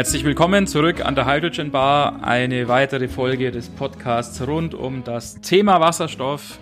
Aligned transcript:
Herzlich 0.00 0.24
willkommen 0.24 0.66
zurück 0.66 1.04
an 1.04 1.14
der 1.14 1.26
Hydrogen 1.26 1.72
Bar. 1.72 2.24
Eine 2.24 2.68
weitere 2.68 3.06
Folge 3.06 3.50
des 3.50 3.68
Podcasts 3.68 4.40
rund 4.48 4.72
um 4.74 5.04
das 5.04 5.42
Thema 5.42 5.78
Wasserstoff. 5.78 6.58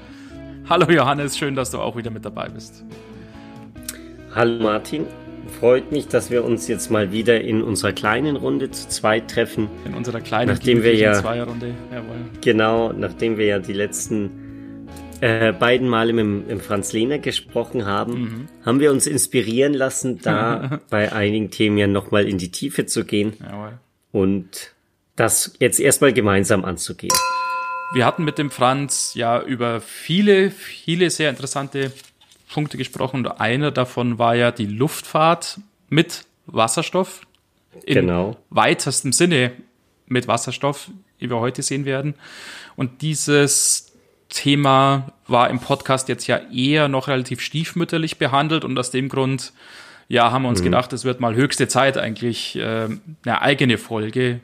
Hallo 0.68 0.90
Johannes, 0.90 1.38
schön, 1.38 1.54
dass 1.54 1.70
du 1.70 1.78
auch 1.78 1.96
wieder 1.96 2.10
mit 2.10 2.24
dabei 2.24 2.48
bist. 2.48 2.82
Hallo 4.34 4.60
Martin, 4.60 5.06
freut 5.60 5.92
mich, 5.92 6.08
dass 6.08 6.32
wir 6.32 6.44
uns 6.44 6.66
jetzt 6.66 6.90
mal 6.90 7.12
wieder 7.12 7.40
in 7.40 7.62
unserer 7.62 7.92
kleinen 7.92 8.34
Runde 8.34 8.72
zu 8.72 8.88
zweit 8.88 9.30
treffen. 9.30 9.68
In 9.84 9.94
unserer 9.94 10.20
kleinen 10.20 10.50
nachdem 10.50 10.82
wir 10.82 10.96
ja, 10.96 11.12
Zweierrunde, 11.12 11.74
jawohl. 11.92 12.16
Genau, 12.40 12.92
nachdem 12.92 13.38
wir 13.38 13.46
ja 13.46 13.60
die 13.60 13.72
letzten 13.72 14.47
äh, 15.20 15.52
beiden 15.52 15.88
Male 15.88 16.12
mit, 16.12 16.48
mit 16.48 16.62
Franz 16.62 16.92
Lehner 16.92 17.18
gesprochen 17.18 17.86
haben, 17.86 18.12
mhm. 18.12 18.48
haben 18.64 18.80
wir 18.80 18.90
uns 18.90 19.06
inspirieren 19.06 19.74
lassen, 19.74 20.20
da 20.20 20.80
bei 20.90 21.12
einigen 21.12 21.50
Themen 21.50 21.78
ja 21.78 21.86
nochmal 21.86 22.28
in 22.28 22.38
die 22.38 22.50
Tiefe 22.50 22.86
zu 22.86 23.04
gehen 23.04 23.34
jawohl. 23.40 23.78
und 24.12 24.72
das 25.16 25.56
jetzt 25.58 25.80
erstmal 25.80 26.12
gemeinsam 26.12 26.64
anzugehen. 26.64 27.14
Wir 27.92 28.04
hatten 28.04 28.24
mit 28.24 28.38
dem 28.38 28.50
Franz 28.50 29.12
ja 29.14 29.42
über 29.42 29.80
viele, 29.80 30.50
viele 30.50 31.10
sehr 31.10 31.30
interessante 31.30 31.92
Punkte 32.52 32.76
gesprochen 32.76 33.26
und 33.26 33.40
einer 33.40 33.70
davon 33.70 34.18
war 34.18 34.34
ja 34.34 34.52
die 34.52 34.66
Luftfahrt 34.66 35.58
mit 35.88 36.24
Wasserstoff. 36.46 37.22
Genau. 37.86 38.36
weitestem 38.50 39.12
Sinne 39.12 39.52
mit 40.06 40.26
Wasserstoff, 40.26 40.90
wie 41.18 41.30
wir 41.30 41.38
heute 41.38 41.62
sehen 41.62 41.84
werden. 41.84 42.14
Und 42.76 43.02
dieses 43.02 43.87
Thema 44.28 45.12
war 45.26 45.50
im 45.50 45.58
Podcast 45.58 46.08
jetzt 46.08 46.26
ja 46.26 46.40
eher 46.52 46.88
noch 46.88 47.08
relativ 47.08 47.40
stiefmütterlich 47.40 48.18
behandelt 48.18 48.64
und 48.64 48.78
aus 48.78 48.90
dem 48.90 49.08
Grund, 49.08 49.52
ja, 50.08 50.30
haben 50.30 50.42
wir 50.42 50.48
uns 50.48 50.60
mhm. 50.60 50.66
gedacht, 50.66 50.92
es 50.92 51.04
wird 51.04 51.20
mal 51.20 51.34
höchste 51.34 51.68
Zeit 51.68 51.96
eigentlich 51.98 52.56
äh, 52.56 52.88
eine 53.24 53.42
eigene 53.42 53.78
Folge 53.78 54.40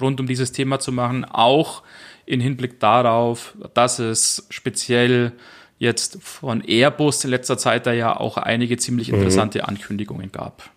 rund 0.00 0.20
um 0.20 0.26
dieses 0.26 0.52
Thema 0.52 0.78
zu 0.78 0.92
machen, 0.92 1.24
auch 1.24 1.82
in 2.26 2.40
Hinblick 2.40 2.80
darauf, 2.80 3.54
dass 3.74 3.98
es 3.98 4.46
speziell 4.50 5.32
jetzt 5.78 6.18
von 6.22 6.62
Airbus 6.66 7.24
in 7.24 7.30
letzter 7.30 7.58
Zeit 7.58 7.86
da 7.86 7.92
ja 7.92 8.18
auch 8.18 8.36
einige 8.36 8.76
ziemlich 8.76 9.08
mhm. 9.08 9.18
interessante 9.18 9.58
mhm. 9.58 9.64
Ankündigungen 9.66 10.32
gab. 10.32 10.70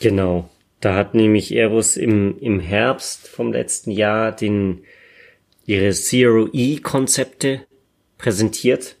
Genau. 0.00 0.48
Da 0.80 0.94
hat 0.94 1.14
nämlich 1.14 1.54
Airbus 1.54 1.96
im, 1.96 2.38
im 2.38 2.60
Herbst 2.60 3.28
vom 3.28 3.52
letzten 3.52 3.90
Jahr 3.90 4.32
den, 4.32 4.82
ihre 5.64 5.90
Zero-E-Konzepte 5.90 7.65
präsentiert. 8.18 8.96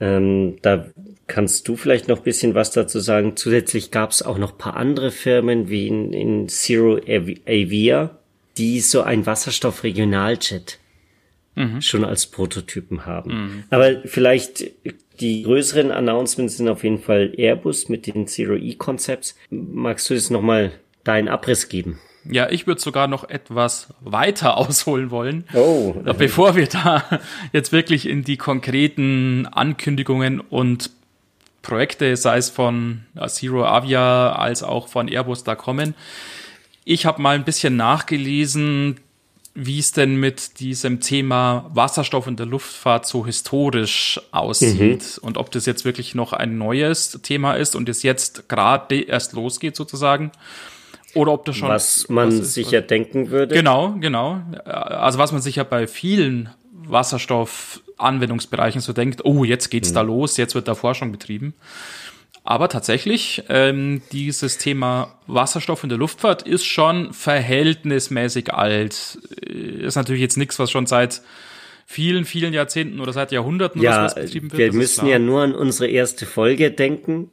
Ähm, 0.00 0.58
da 0.62 0.86
kannst 1.26 1.66
du 1.68 1.76
vielleicht 1.76 2.08
noch 2.08 2.20
bisschen 2.20 2.54
was 2.54 2.70
dazu 2.70 3.00
sagen. 3.00 3.36
Zusätzlich 3.36 3.90
gab 3.90 4.10
es 4.10 4.22
auch 4.22 4.38
noch 4.38 4.58
paar 4.58 4.76
andere 4.76 5.10
Firmen 5.10 5.68
wie 5.68 5.88
in, 5.88 6.12
in 6.12 6.48
Zero 6.48 6.98
Avia, 6.98 8.18
die 8.58 8.80
so 8.80 9.02
ein 9.02 9.26
Wasserstoff-Regionaljet 9.26 10.78
mhm. 11.54 11.80
schon 11.80 12.04
als 12.04 12.26
Prototypen 12.26 13.06
haben. 13.06 13.30
Mhm. 13.30 13.64
Aber 13.70 14.02
vielleicht 14.04 14.70
die 15.20 15.42
größeren 15.42 15.90
Announcements 15.90 16.58
sind 16.58 16.68
auf 16.68 16.84
jeden 16.84 17.00
Fall 17.00 17.32
Airbus 17.36 17.88
mit 17.88 18.06
den 18.06 18.26
Zero-E-Concepts. 18.26 19.36
Magst 19.50 20.08
du 20.08 20.14
jetzt 20.14 20.30
nochmal 20.30 20.72
deinen 21.04 21.28
Abriss 21.28 21.68
geben? 21.68 21.98
Ja, 22.30 22.48
ich 22.50 22.66
würde 22.66 22.80
sogar 22.80 23.08
noch 23.08 23.28
etwas 23.28 23.88
weiter 24.00 24.56
ausholen 24.58 25.10
wollen. 25.10 25.44
Oh. 25.54 25.94
Bevor 26.18 26.56
wir 26.56 26.66
da 26.66 27.04
jetzt 27.52 27.72
wirklich 27.72 28.08
in 28.08 28.24
die 28.24 28.36
konkreten 28.36 29.46
Ankündigungen 29.46 30.40
und 30.40 30.90
Projekte, 31.62 32.16
sei 32.16 32.36
es 32.36 32.48
von 32.48 33.02
Zero 33.26 33.64
Avia 33.66 34.32
als 34.32 34.62
auch 34.62 34.86
von 34.86 35.08
Airbus 35.08 35.42
da 35.42 35.56
kommen. 35.56 35.94
Ich 36.84 37.06
habe 37.06 37.20
mal 37.20 37.34
ein 37.34 37.44
bisschen 37.44 37.74
nachgelesen, 37.74 39.00
wie 39.56 39.78
es 39.78 39.90
denn 39.90 40.16
mit 40.16 40.60
diesem 40.60 41.00
Thema 41.00 41.68
Wasserstoff 41.72 42.26
in 42.26 42.36
der 42.36 42.46
Luftfahrt 42.46 43.06
so 43.06 43.24
historisch 43.24 44.20
aussieht 44.30 45.18
mhm. 45.18 45.26
und 45.26 45.38
ob 45.38 45.50
das 45.50 45.64
jetzt 45.66 45.84
wirklich 45.84 46.14
noch 46.14 46.34
ein 46.34 46.58
neues 46.58 47.18
Thema 47.22 47.54
ist 47.54 47.74
und 47.74 47.88
es 47.88 48.02
jetzt 48.02 48.48
gerade 48.50 49.00
erst 49.00 49.32
losgeht 49.32 49.74
sozusagen. 49.74 50.30
Oder 51.16 51.32
ob 51.32 51.44
das 51.44 51.56
schon. 51.56 51.68
Was 51.68 52.08
man 52.08 52.38
was 52.38 52.54
sich 52.54 52.70
ja 52.70 52.80
denken 52.80 53.30
würde. 53.30 53.54
Genau, 53.54 53.94
genau. 53.98 54.42
Also 54.64 55.18
was 55.18 55.32
man 55.32 55.40
sich 55.40 55.56
ja 55.56 55.64
bei 55.64 55.86
vielen 55.86 56.50
Wasserstoffanwendungsbereichen 56.72 58.80
so 58.80 58.92
denkt, 58.92 59.24
oh, 59.24 59.44
jetzt 59.44 59.70
geht's 59.70 59.90
mhm. 59.90 59.94
da 59.94 60.00
los, 60.02 60.36
jetzt 60.36 60.54
wird 60.54 60.68
da 60.68 60.74
Forschung 60.74 61.12
betrieben. 61.12 61.54
Aber 62.44 62.68
tatsächlich, 62.68 63.42
ähm, 63.48 64.02
dieses 64.12 64.58
Thema 64.58 65.18
Wasserstoff 65.26 65.82
in 65.82 65.88
der 65.88 65.98
Luftfahrt 65.98 66.42
ist 66.42 66.64
schon 66.64 67.12
verhältnismäßig 67.12 68.54
alt. 68.54 69.18
Ist 69.50 69.96
natürlich 69.96 70.22
jetzt 70.22 70.36
nichts, 70.36 70.60
was 70.60 70.70
schon 70.70 70.86
seit 70.86 71.22
vielen, 71.86 72.24
vielen 72.24 72.52
Jahrzehnten 72.52 73.00
oder 73.00 73.12
seit 73.12 73.32
Jahrhunderten 73.32 73.82
ja, 73.82 73.90
oder 73.90 74.10
sowas 74.10 74.24
betrieben 74.26 74.52
wird. 74.52 74.58
Wir 74.58 74.72
müssen 74.72 75.06
ja 75.06 75.18
nur 75.18 75.42
an 75.42 75.56
unsere 75.56 75.90
erste 75.90 76.24
Folge 76.24 76.70
denken. 76.70 77.32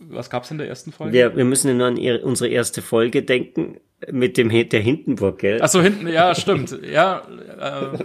Was 0.00 0.30
gab's 0.30 0.50
in 0.50 0.58
der 0.58 0.68
ersten 0.68 0.92
Folge? 0.92 1.12
Wir, 1.12 1.36
wir 1.36 1.44
müssen 1.44 1.76
nur 1.76 1.86
an 1.86 1.98
unsere 2.22 2.50
erste 2.50 2.82
Folge 2.82 3.22
denken 3.22 3.76
mit 4.10 4.38
dem 4.38 4.48
der 4.48 4.80
Hindenburg, 4.80 5.38
gell? 5.38 5.60
Ach 5.62 5.68
so, 5.68 5.82
hinten, 5.82 6.08
ja, 6.08 6.34
stimmt. 6.34 6.74
Ja, 6.82 7.22
äh, 7.58 7.98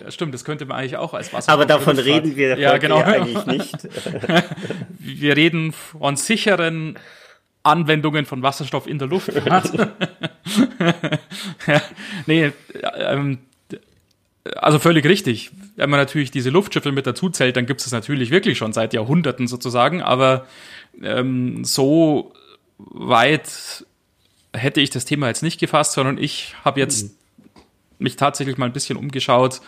ja, 0.00 0.10
stimmt, 0.10 0.32
das 0.32 0.44
könnte 0.44 0.64
man 0.64 0.78
eigentlich 0.78 0.96
auch 0.96 1.12
als 1.12 1.32
Wasser. 1.32 1.52
Aber 1.52 1.66
davon 1.66 1.98
reden 1.98 2.36
wir 2.36 2.58
ja, 2.58 2.78
genau. 2.78 3.02
Eigentlich 3.02 3.44
nicht. 3.46 3.74
wir 4.98 5.36
reden 5.36 5.72
von 5.72 6.16
sicheren 6.16 6.98
Anwendungen 7.62 8.26
von 8.26 8.42
Wasserstoff 8.42 8.86
in 8.86 8.98
der 8.98 9.08
Luft. 9.08 9.32
ja, 11.66 11.82
nee, 12.26 12.52
ähm, 12.96 13.38
also 14.56 14.78
völlig 14.78 15.06
richtig. 15.06 15.50
Wenn 15.76 15.90
man 15.90 16.00
natürlich 16.00 16.30
diese 16.30 16.50
Luftschiffe 16.50 16.92
mit 16.92 17.06
dazu 17.06 17.30
zählt, 17.30 17.56
dann 17.56 17.66
gibt 17.66 17.80
es 17.80 17.90
natürlich 17.92 18.30
wirklich 18.30 18.58
schon 18.58 18.72
seit 18.72 18.92
Jahrhunderten 18.92 19.46
sozusagen, 19.46 20.02
aber 20.02 20.46
ähm, 21.02 21.64
so 21.64 22.32
weit 22.78 23.86
hätte 24.52 24.80
ich 24.80 24.90
das 24.90 25.04
Thema 25.04 25.28
jetzt 25.28 25.42
nicht 25.42 25.58
gefasst, 25.58 25.92
sondern 25.92 26.18
ich 26.18 26.54
habe 26.64 26.80
jetzt 26.80 27.04
mhm 27.04 27.10
mich 27.98 28.16
tatsächlich 28.16 28.56
mal 28.56 28.66
ein 28.66 28.72
bisschen 28.72 28.96
umgeschaut, 28.96 29.60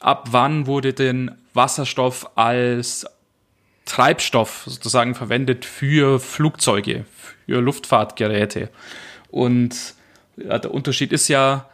ab 0.00 0.28
wann 0.30 0.66
wurde 0.66 0.92
denn 0.92 1.30
Wasserstoff 1.54 2.36
als 2.36 3.06
Treibstoff 3.86 4.64
sozusagen 4.66 5.14
verwendet 5.14 5.64
für 5.64 6.20
Flugzeuge, 6.20 7.06
für 7.46 7.60
Luftfahrtgeräte. 7.60 8.70
Und 9.30 9.94
der 10.36 10.72
Unterschied 10.72 11.12
ist 11.12 11.28
ja, 11.28 11.68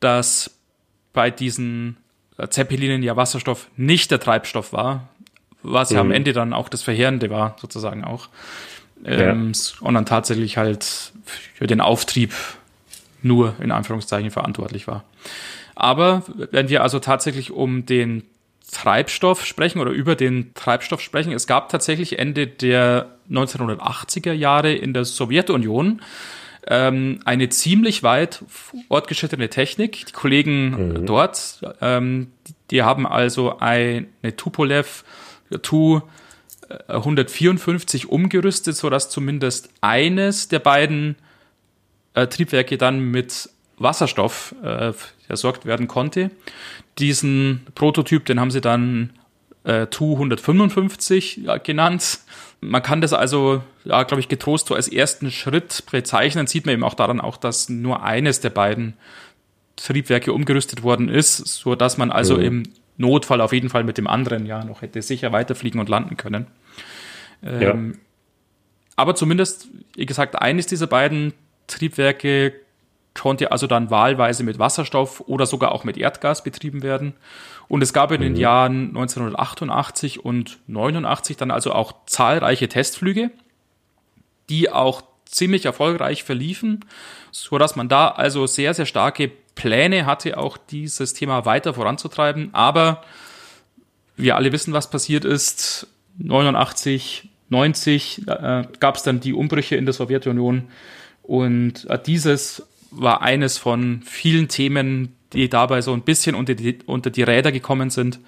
dass 0.00 0.50
bei 1.14 1.30
diesen 1.30 1.96
Zeppelinen 2.50 3.02
ja 3.02 3.16
Wasserstoff 3.16 3.68
nicht 3.76 4.10
der 4.10 4.20
Treibstoff 4.20 4.74
war, 4.74 5.08
was 5.62 5.90
mhm. 5.90 5.94
ja 5.94 6.00
am 6.02 6.08
mhm. 6.08 6.14
Ende 6.14 6.32
dann 6.34 6.52
auch 6.52 6.68
das 6.68 6.82
Verheerende 6.82 7.30
war, 7.30 7.56
sozusagen 7.58 8.04
auch. 8.04 8.28
Ähm, 9.06 9.52
ja. 9.54 9.86
Und 9.86 9.94
dann 9.94 10.04
tatsächlich 10.04 10.58
halt 10.58 11.12
für 11.54 11.66
den 11.66 11.80
Auftrieb 11.80 12.34
nur 13.22 13.54
in 13.60 13.70
Anführungszeichen 13.70 14.30
verantwortlich 14.30 14.86
war. 14.86 15.04
Aber 15.74 16.22
wenn 16.50 16.68
wir 16.68 16.82
also 16.82 16.98
tatsächlich 16.98 17.50
um 17.50 17.86
den 17.86 18.24
Treibstoff 18.70 19.44
sprechen 19.44 19.80
oder 19.80 19.90
über 19.90 20.14
den 20.14 20.52
Treibstoff 20.54 21.00
sprechen, 21.00 21.32
es 21.32 21.46
gab 21.46 21.68
tatsächlich 21.68 22.18
Ende 22.18 22.46
der 22.46 23.10
1980er 23.30 24.32
Jahre 24.32 24.72
in 24.72 24.92
der 24.92 25.04
Sowjetunion 25.04 26.02
ähm, 26.66 27.20
eine 27.24 27.48
ziemlich 27.48 28.02
weit 28.02 28.42
fortgeschrittene 28.88 29.50
Technik. 29.50 30.06
Die 30.06 30.12
Kollegen 30.12 30.70
mhm. 31.00 31.06
dort, 31.06 31.60
ähm, 31.80 32.28
die, 32.46 32.54
die, 32.70 32.82
haben 32.82 33.06
also 33.06 33.58
eine 33.58 34.06
Tupolev 34.36 35.04
Tu 35.62 36.00
154 36.88 38.08
umgerüstet, 38.08 38.76
sodass 38.76 39.10
zumindest 39.10 39.68
eines 39.80 40.48
der 40.48 40.58
beiden 40.58 41.16
äh, 42.14 42.26
Triebwerke 42.26 42.78
dann 42.78 43.00
mit 43.00 43.50
Wasserstoff 43.76 44.54
äh, 44.62 44.92
versorgt 45.26 45.66
werden 45.66 45.88
konnte. 45.88 46.30
Diesen 46.98 47.66
Prototyp, 47.74 48.24
den 48.24 48.40
haben 48.40 48.50
sie 48.50 48.60
dann 48.60 49.10
äh, 49.64 49.86
Tu 49.86 50.12
155 50.12 51.38
ja, 51.38 51.56
genannt. 51.58 52.20
Man 52.60 52.82
kann 52.82 53.00
das 53.00 53.12
also, 53.12 53.62
ja, 53.84 54.02
glaube 54.04 54.20
ich, 54.20 54.28
getrost 54.28 54.68
so 54.68 54.74
als 54.74 54.88
ersten 54.88 55.30
Schritt 55.30 55.84
bezeichnen. 55.90 56.46
Sieht 56.46 56.66
man 56.66 56.74
eben 56.74 56.84
auch 56.84 56.94
daran 56.94 57.20
auch, 57.20 57.36
dass 57.36 57.68
nur 57.68 58.02
eines 58.02 58.40
der 58.40 58.50
beiden 58.50 58.94
Triebwerke 59.76 60.32
umgerüstet 60.32 60.82
worden 60.82 61.08
ist, 61.08 61.38
so 61.38 61.74
dass 61.74 61.98
man 61.98 62.10
also 62.10 62.36
mhm. 62.36 62.42
im 62.42 62.62
Notfall 62.96 63.40
auf 63.40 63.52
jeden 63.52 63.70
Fall 63.70 63.84
mit 63.84 63.98
dem 63.98 64.06
anderen 64.06 64.46
ja 64.46 64.64
noch 64.64 64.82
hätte 64.82 65.02
sicher 65.02 65.32
weiterfliegen 65.32 65.80
und 65.80 65.88
landen 65.88 66.16
können. 66.16 66.46
Ähm, 67.42 67.92
ja. 67.92 67.98
Aber 68.96 69.14
zumindest, 69.16 69.68
wie 69.96 70.06
gesagt, 70.06 70.40
eines 70.40 70.66
dieser 70.66 70.86
beiden 70.86 71.34
Triebwerke 71.66 72.52
konnte 73.14 73.52
also 73.52 73.66
dann 73.66 73.90
wahlweise 73.90 74.42
mit 74.42 74.58
Wasserstoff 74.58 75.20
oder 75.20 75.46
sogar 75.46 75.72
auch 75.72 75.84
mit 75.84 75.96
Erdgas 75.96 76.42
betrieben 76.42 76.82
werden. 76.82 77.14
Und 77.68 77.82
es 77.82 77.92
gab 77.92 78.10
in 78.10 78.20
den 78.20 78.32
mhm. 78.32 78.38
Jahren 78.38 78.88
1988 78.88 80.24
und 80.24 80.58
89 80.66 81.36
dann 81.36 81.50
also 81.50 81.72
auch 81.72 81.92
zahlreiche 82.06 82.68
Testflüge, 82.68 83.30
die 84.48 84.70
auch 84.70 85.02
ziemlich 85.24 85.64
erfolgreich 85.64 86.24
verliefen, 86.24 86.84
so 87.30 87.58
dass 87.58 87.76
man 87.76 87.88
da 87.88 88.08
also 88.08 88.46
sehr, 88.46 88.74
sehr 88.74 88.86
starke 88.86 89.30
Pläne 89.54 90.06
hatte, 90.06 90.36
auch 90.36 90.56
dieses 90.56 91.14
Thema 91.14 91.44
weiter 91.44 91.74
voranzutreiben. 91.74 92.50
Aber 92.52 93.02
wir 94.16 94.36
alle 94.36 94.52
wissen, 94.52 94.72
was 94.72 94.90
passiert 94.90 95.24
ist. 95.24 95.86
89, 96.18 97.28
90 97.48 98.28
äh, 98.28 98.64
gab 98.78 98.96
es 98.96 99.02
dann 99.02 99.20
die 99.20 99.32
Umbrüche 99.32 99.76
in 99.76 99.86
der 99.86 99.94
Sowjetunion. 99.94 100.68
Und 101.22 101.88
äh, 101.88 101.98
dieses 101.98 102.66
war 102.96 103.22
eines 103.22 103.58
von 103.58 104.02
vielen 104.04 104.48
Themen, 104.48 105.16
die 105.32 105.48
dabei 105.48 105.80
so 105.80 105.92
ein 105.92 106.02
bisschen 106.02 106.34
unter 106.34 106.54
die, 106.54 106.78
unter 106.86 107.10
die 107.10 107.22
Räder 107.22 107.52
gekommen 107.52 107.90
sind 107.90 108.20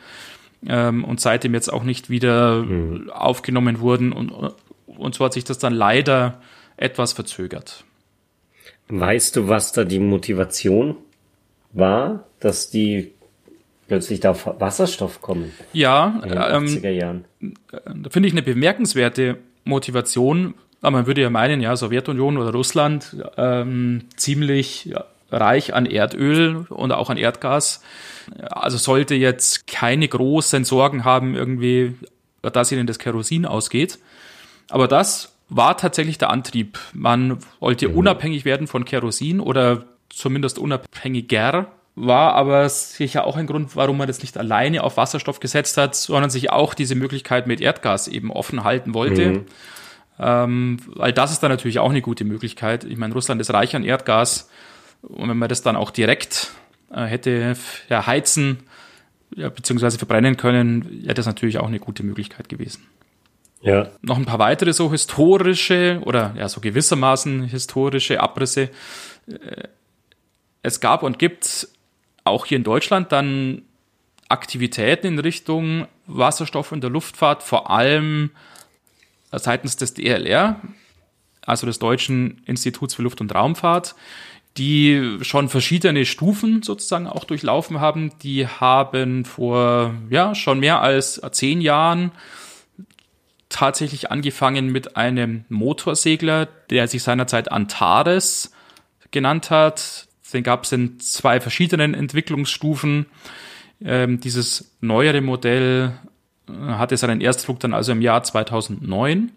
ähm, 0.67 1.05
und 1.05 1.21
seitdem 1.21 1.55
jetzt 1.55 1.73
auch 1.73 1.85
nicht 1.85 2.11
wieder 2.11 2.63
mhm. 2.63 3.11
aufgenommen 3.11 3.81
wurden. 3.81 4.13
Und, 4.13 4.33
und 4.87 5.15
so 5.15 5.25
hat 5.25 5.33
sich 5.33 5.45
das 5.45 5.59
dann 5.59 5.75
leider 5.75 6.41
etwas 6.77 7.13
verzögert. 7.13 7.85
Weißt 8.89 9.37
du, 9.37 9.49
was 9.49 9.73
da 9.73 9.85
die 9.85 9.99
Motivation 9.99 10.97
war, 11.73 12.25
dass 12.41 12.71
die 12.71 13.13
plötzlich 13.89 14.21
da 14.21 14.31
auf 14.31 14.47
Wasserstoff 14.59 15.21
kommen? 15.21 15.53
Ja, 15.73 16.21
in 16.23 16.31
den 16.31 16.39
ähm, 16.39 16.65
80er 16.65 16.91
Jahren. 16.91 17.25
Da 17.41 18.11
finde 18.11 18.29
ich 18.29 18.35
eine 18.35 18.43
bemerkenswerte 18.43 19.39
Motivation. 19.65 20.55
Aber 20.87 20.99
man 20.99 21.07
würde 21.09 21.21
ja 21.21 21.31
meinen, 21.31 21.61
ja, 21.61 21.75
Sowjetunion 21.75 22.39
oder 22.39 22.53
Russland 22.53 23.17
ähm, 23.37 24.05
ziemlich 24.15 24.95
reich 25.33 25.75
an 25.75 25.85
Erdöl 25.85 26.65
und 26.69 26.93
auch 26.93 27.11
an 27.11 27.17
Erdgas. 27.17 27.83
Also 28.41 28.79
sollte 28.79 29.17
jetzt 29.17 29.67
keine 29.67 30.07
großen 30.07 30.63
Sorgen 30.63 31.05
haben, 31.05 31.35
irgendwie, 31.35 31.97
dass 32.41 32.71
ihnen 32.71 32.87
das 32.87 33.01
Kerosin 33.01 33.47
ausgeht. 33.47 33.99
Aber 34.69 34.87
das 34.87 35.35
war 35.49 35.77
tatsächlich 35.77 36.19
der 36.19 36.31
Antrieb. 36.31 36.79
Man 36.93 37.39
wollte 37.59 37.89
mhm. 37.89 37.97
unabhängig 37.97 38.45
werden 38.45 38.69
von 38.69 38.85
Kerosin 38.85 39.41
oder 39.41 39.87
zumindest 40.09 40.57
unabhängiger. 40.57 41.67
War 41.97 42.35
aber 42.35 42.69
sicher 42.69 43.27
auch 43.27 43.37
ein 43.37 43.49
Grund, 43.49 43.75
warum 43.75 43.97
man 43.97 44.07
das 44.07 44.21
nicht 44.21 44.39
alleine 44.39 44.85
auf 44.85 44.97
Wasserstoff 44.97 45.41
gesetzt 45.41 45.79
hat, 45.79 45.97
sondern 45.97 46.31
sich 46.31 46.53
auch 46.53 46.75
diese 46.75 46.95
Möglichkeit 46.95 47.49
mit 47.49 47.61
Erdgas 47.61 48.07
eben 48.07 48.31
offen 48.31 48.63
halten 48.63 48.95
wollte. 48.95 49.31
Mhm. 49.31 49.47
Ähm, 50.19 50.79
weil 50.87 51.13
das 51.13 51.33
ist 51.33 51.43
dann 51.43 51.51
natürlich 51.51 51.79
auch 51.79 51.91
eine 51.91 52.03
gute 52.03 52.25
Möglichkeit. 52.25 52.85
Ich 52.85 52.97
meine, 52.97 53.15
Russland 53.15 53.41
ist 53.41 53.53
reich 53.53 53.77
an 53.77 53.85
Erdgas. 53.85 54.49
Und 55.03 55.29
wenn 55.29 55.39
man 55.39 55.49
das 55.49 55.63
dann 55.63 55.77
auch 55.77 55.91
direkt 55.91 56.53
äh, 56.91 57.05
hätte 57.05 57.57
ja, 57.89 58.07
heizen 58.07 58.59
ja, 59.35 59.49
beziehungsweise 59.49 59.99
verbrennen 59.99 60.37
können, 60.37 61.05
wäre 61.05 61.15
das 61.15 61.27
natürlich 61.27 61.59
auch 61.59 61.67
eine 61.67 61.81
gute 61.81 62.03
Möglichkeit 62.03 62.49
gewesen. 62.49 62.87
Ja. 63.61 63.89
Noch 64.03 64.17
ein 64.17 64.27
paar 64.27 64.39
weitere 64.39 64.73
so 64.73 64.91
historische 64.91 66.01
oder 66.05 66.35
ja 66.37 66.49
so 66.49 66.61
gewissermaßen 66.61 67.45
historische 67.45 68.21
Abrisse. 68.21 68.71
Äh, 69.27 69.69
es 70.63 70.81
gab 70.81 71.03
und 71.03 71.19
gibt 71.19 71.69
auch 72.25 72.47
hier 72.47 72.57
in 72.57 72.65
Deutschland 72.65 73.13
dann 73.13 73.63
Aktivitäten 74.29 75.07
in 75.07 75.19
Richtung 75.21 75.87
Wasserstoff 76.07 76.73
in 76.73 76.81
der 76.81 76.91
Luftfahrt, 76.91 77.43
vor 77.43 77.71
allem 77.71 78.31
seitens 79.33 79.77
des 79.77 79.95
DLR, 79.95 80.61
also 81.43 81.67
des 81.67 81.79
Deutschen 81.79 82.43
Instituts 82.47 82.95
für 82.95 83.03
Luft- 83.03 83.21
und 83.21 83.35
Raumfahrt 83.35 83.95
die 84.57 85.19
schon 85.21 85.49
verschiedene 85.49 86.07
Stufen 86.07 86.63
sozusagen 86.63 87.07
auch 87.07 87.25
durchlaufen 87.25 87.81
haben. 87.81 88.13
Die 88.23 88.47
haben 88.47 89.25
vor 89.25 89.95
ja 90.09 90.35
schon 90.35 90.61
mehr 90.61 90.81
als 90.81 91.21
zehn 91.33 91.61
Jahren 91.61 92.13
tatsächlich 93.49 94.11
angefangen 94.11 94.73
mit 94.73 94.97
einem 94.97 95.45
Motorsegler, 95.49 96.47
der 96.71 96.89
sich 96.89 97.03
seinerzeit 97.03 97.53
Antares 97.53 98.53
genannt 99.11 99.51
hat. 99.51 100.09
Den 100.33 100.43
gab 100.43 100.65
es 100.65 100.73
in 100.73 100.99
zwei 101.01 101.41
verschiedenen 101.41 101.95
Entwicklungsstufen. 101.95 103.07
Ähm, 103.85 104.21
dieses 104.21 104.77
neuere 104.81 105.21
Modell 105.21 105.93
hatte 106.49 106.97
seinen 106.97 107.21
Erstflug 107.21 107.61
dann 107.61 107.75
also 107.75 107.93
im 107.93 108.01
Jahr 108.01 108.23
2009. 108.23 109.33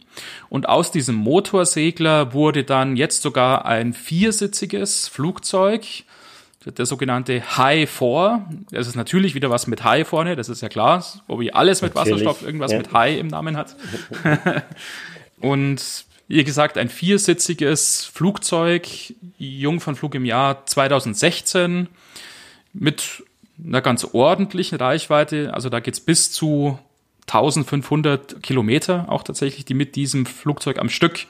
Und 0.50 0.70
aus 0.70 0.92
diesem 0.92 1.16
Motorsegler 1.16 2.34
wurde 2.34 2.64
dann 2.64 2.96
jetzt 2.96 3.22
sogar 3.22 3.66
ein 3.66 3.94
viersitziges 3.94 5.08
Flugzeug, 5.08 5.86
der 6.66 6.86
sogenannte 6.86 7.58
High 7.58 7.90
4. 7.90 8.46
Das 8.72 8.88
ist 8.88 8.96
natürlich 8.96 9.34
wieder 9.34 9.50
was 9.50 9.66
mit 9.68 9.84
High 9.84 10.08
vorne, 10.08 10.36
das 10.36 10.50
ist 10.50 10.62
ja 10.62 10.70
klar, 10.70 11.04
wo 11.28 11.40
wie 11.40 11.54
alles 11.54 11.82
mit 11.82 11.96
natürlich. 11.96 12.26
Wasserstoff 12.26 12.46
irgendwas 12.46 12.72
ja. 12.72 12.78
mit 12.78 12.94
High 12.94 13.18
im 13.20 13.28
Namen 13.28 13.58
hat. 13.58 13.76
Und 15.40 16.06
wie 16.28 16.44
gesagt, 16.44 16.78
ein 16.78 16.90
viersitziges 16.90 18.06
Flugzeug, 18.06 18.88
Jungfernflug 19.40 20.14
im 20.16 20.26
Jahr 20.26 20.66
2016 20.66 21.88
mit 22.74 23.24
einer 23.66 23.82
ganz 23.82 24.06
ordentlichen 24.06 24.78
Reichweite. 24.78 25.54
Also 25.54 25.70
da 25.70 25.80
geht's 25.80 26.00
bis 26.00 26.32
zu 26.32 26.78
1500 27.34 28.42
Kilometer 28.44 29.06
auch 29.10 29.24
tatsächlich, 29.24 29.66
die 29.66 29.74
mit 29.74 29.96
diesem 29.96 30.26
Flugzeug 30.26 30.80
am 30.80 30.90
Stück 30.90 31.28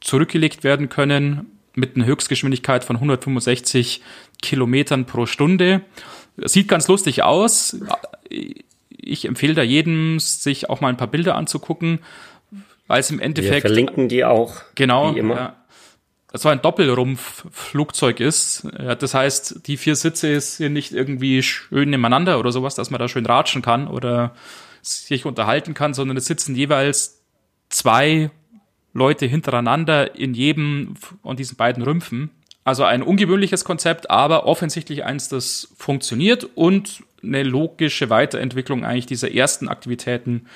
zurückgelegt 0.00 0.64
werden 0.64 0.88
können, 0.88 1.46
mit 1.74 1.96
einer 1.96 2.06
Höchstgeschwindigkeit 2.06 2.84
von 2.84 2.96
165 2.96 4.02
Kilometern 4.42 5.04
pro 5.04 5.26
Stunde. 5.26 5.82
Sieht 6.36 6.68
ganz 6.68 6.88
lustig 6.88 7.22
aus. 7.22 7.78
Ich 8.90 9.24
empfehle 9.24 9.54
da 9.54 9.62
jedem, 9.62 10.18
sich 10.18 10.68
auch 10.68 10.80
mal 10.80 10.88
ein 10.88 10.96
paar 10.96 11.06
Bilder 11.06 11.34
anzugucken, 11.34 12.00
weil 12.86 13.00
es 13.00 13.10
im 13.10 13.20
Endeffekt. 13.20 13.64
Wir 13.64 13.70
verlinken 13.70 14.08
die 14.08 14.24
auch. 14.24 14.62
Genau. 14.74 15.14
Wie 15.14 15.18
immer. 15.18 15.34
Ja, 15.34 15.56
so 16.32 16.48
ein 16.48 16.60
Doppelrumpf-Flugzeug 16.60 18.20
ist. 18.20 18.66
Das 18.98 19.14
heißt, 19.14 19.66
die 19.66 19.76
vier 19.76 19.96
Sitze 19.96 20.40
sind 20.40 20.72
nicht 20.72 20.92
irgendwie 20.92 21.42
schön 21.42 21.90
nebeneinander 21.90 22.38
oder 22.38 22.52
sowas, 22.52 22.74
dass 22.74 22.90
man 22.90 22.98
da 23.00 23.08
schön 23.08 23.26
ratschen 23.26 23.62
kann 23.62 23.88
oder 23.88 24.34
sich 24.86 25.26
unterhalten 25.26 25.74
kann, 25.74 25.94
sondern 25.94 26.16
es 26.16 26.26
sitzen 26.26 26.54
jeweils 26.54 27.22
zwei 27.68 28.30
Leute 28.92 29.26
hintereinander 29.26 30.16
in 30.16 30.34
jedem 30.34 30.94
von 31.22 31.36
diesen 31.36 31.56
beiden 31.56 31.82
Rümpfen. 31.82 32.30
Also 32.64 32.84
ein 32.84 33.02
ungewöhnliches 33.02 33.64
Konzept, 33.64 34.10
aber 34.10 34.46
offensichtlich 34.46 35.04
eins, 35.04 35.28
das 35.28 35.68
funktioniert 35.76 36.48
und 36.54 37.04
eine 37.22 37.42
logische 37.42 38.10
Weiterentwicklung 38.10 38.84
eigentlich 38.84 39.06
dieser 39.06 39.32
ersten 39.32 39.68
Aktivitäten 39.68 40.46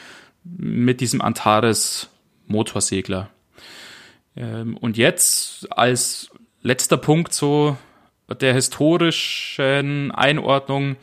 mit 0.44 1.00
diesem 1.00 1.20
Antares 1.20 2.08
Motorsegler. 2.46 3.30
Ähm, 4.36 4.76
und 4.76 4.96
jetzt 4.96 5.70
als 5.72 6.30
letzter 6.62 6.96
Punkt 6.96 7.32
so 7.32 7.76
der 8.40 8.54
historischen 8.54 10.12
Einordnung 10.12 10.96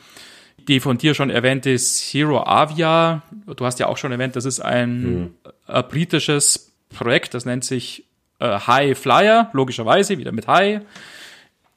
die 0.68 0.80
von 0.80 0.98
dir 0.98 1.14
schon 1.14 1.30
erwähnte 1.30 1.76
Zero 1.78 2.44
Avia, 2.44 3.22
du 3.46 3.66
hast 3.66 3.80
ja 3.80 3.88
auch 3.88 3.98
schon 3.98 4.12
erwähnt, 4.12 4.36
das 4.36 4.46
ist 4.46 4.60
ein 4.60 5.02
mhm. 5.02 5.34
äh, 5.68 5.82
britisches 5.84 6.74
Projekt, 6.90 7.34
das 7.34 7.46
nennt 7.46 7.64
sich 7.64 8.06
äh, 8.40 8.60
High 8.60 8.98
Flyer, 8.98 9.50
logischerweise, 9.54 10.18
wieder 10.18 10.32
mit 10.32 10.48
High. 10.48 10.82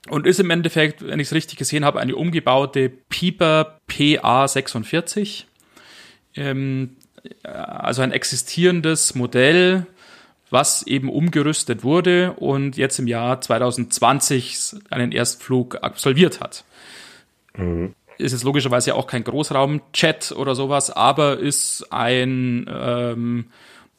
Und 0.08 0.26
ist 0.26 0.40
im 0.40 0.50
Endeffekt, 0.50 1.06
wenn 1.06 1.20
ich 1.20 1.28
es 1.28 1.34
richtig 1.34 1.58
gesehen 1.58 1.84
habe, 1.84 2.00
eine 2.00 2.16
umgebaute 2.16 2.88
Piper 2.88 3.78
PA46. 3.88 5.44
Ähm, 6.36 6.96
also 7.42 8.02
ein 8.02 8.12
existierendes 8.12 9.14
Modell, 9.14 9.86
was 10.48 10.86
eben 10.86 11.10
umgerüstet 11.10 11.84
wurde 11.84 12.32
und 12.32 12.76
jetzt 12.76 12.98
im 12.98 13.06
Jahr 13.06 13.40
2020 13.40 14.76
einen 14.88 15.12
Erstflug 15.12 15.76
absolviert 15.82 16.40
hat. 16.40 16.64
Mhm 17.56 17.94
ist 18.20 18.32
jetzt 18.32 18.44
logischerweise 18.44 18.94
auch 18.94 19.06
kein 19.06 19.24
Großraum-Chat 19.24 20.32
oder 20.32 20.54
sowas, 20.54 20.90
aber 20.90 21.38
ist 21.38 21.92
ein 21.92 22.66
ähm, 22.68 23.46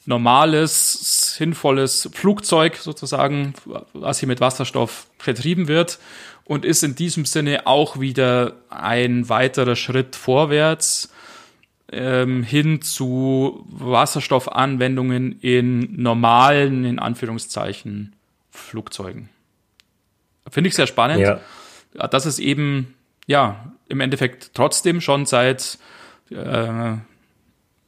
normales, 0.05 1.35
sinnvolles 1.35 2.09
Flugzeug 2.13 2.77
sozusagen, 2.77 3.53
was 3.93 4.19
hier 4.19 4.27
mit 4.27 4.41
Wasserstoff 4.41 5.07
vertrieben 5.17 5.67
wird 5.67 5.99
und 6.45 6.65
ist 6.65 6.83
in 6.83 6.95
diesem 6.95 7.25
Sinne 7.25 7.67
auch 7.67 7.99
wieder 7.99 8.55
ein 8.69 9.29
weiterer 9.29 9.75
Schritt 9.75 10.15
vorwärts 10.15 11.11
ähm, 11.91 12.43
hin 12.43 12.81
zu 12.81 13.65
Wasserstoffanwendungen 13.69 15.39
in 15.41 16.01
normalen, 16.01 16.85
in 16.85 16.99
Anführungszeichen, 16.99 18.15
Flugzeugen. 18.49 19.29
Finde 20.49 20.69
ich 20.69 20.75
sehr 20.75 20.87
spannend. 20.87 21.21
Ja. 21.21 21.39
Das 22.07 22.25
ist 22.25 22.39
eben 22.39 22.95
ja, 23.27 23.71
im 23.91 23.99
Endeffekt 23.99 24.51
trotzdem 24.53 25.01
schon 25.01 25.25
seit, 25.25 25.77
äh, 26.29 26.93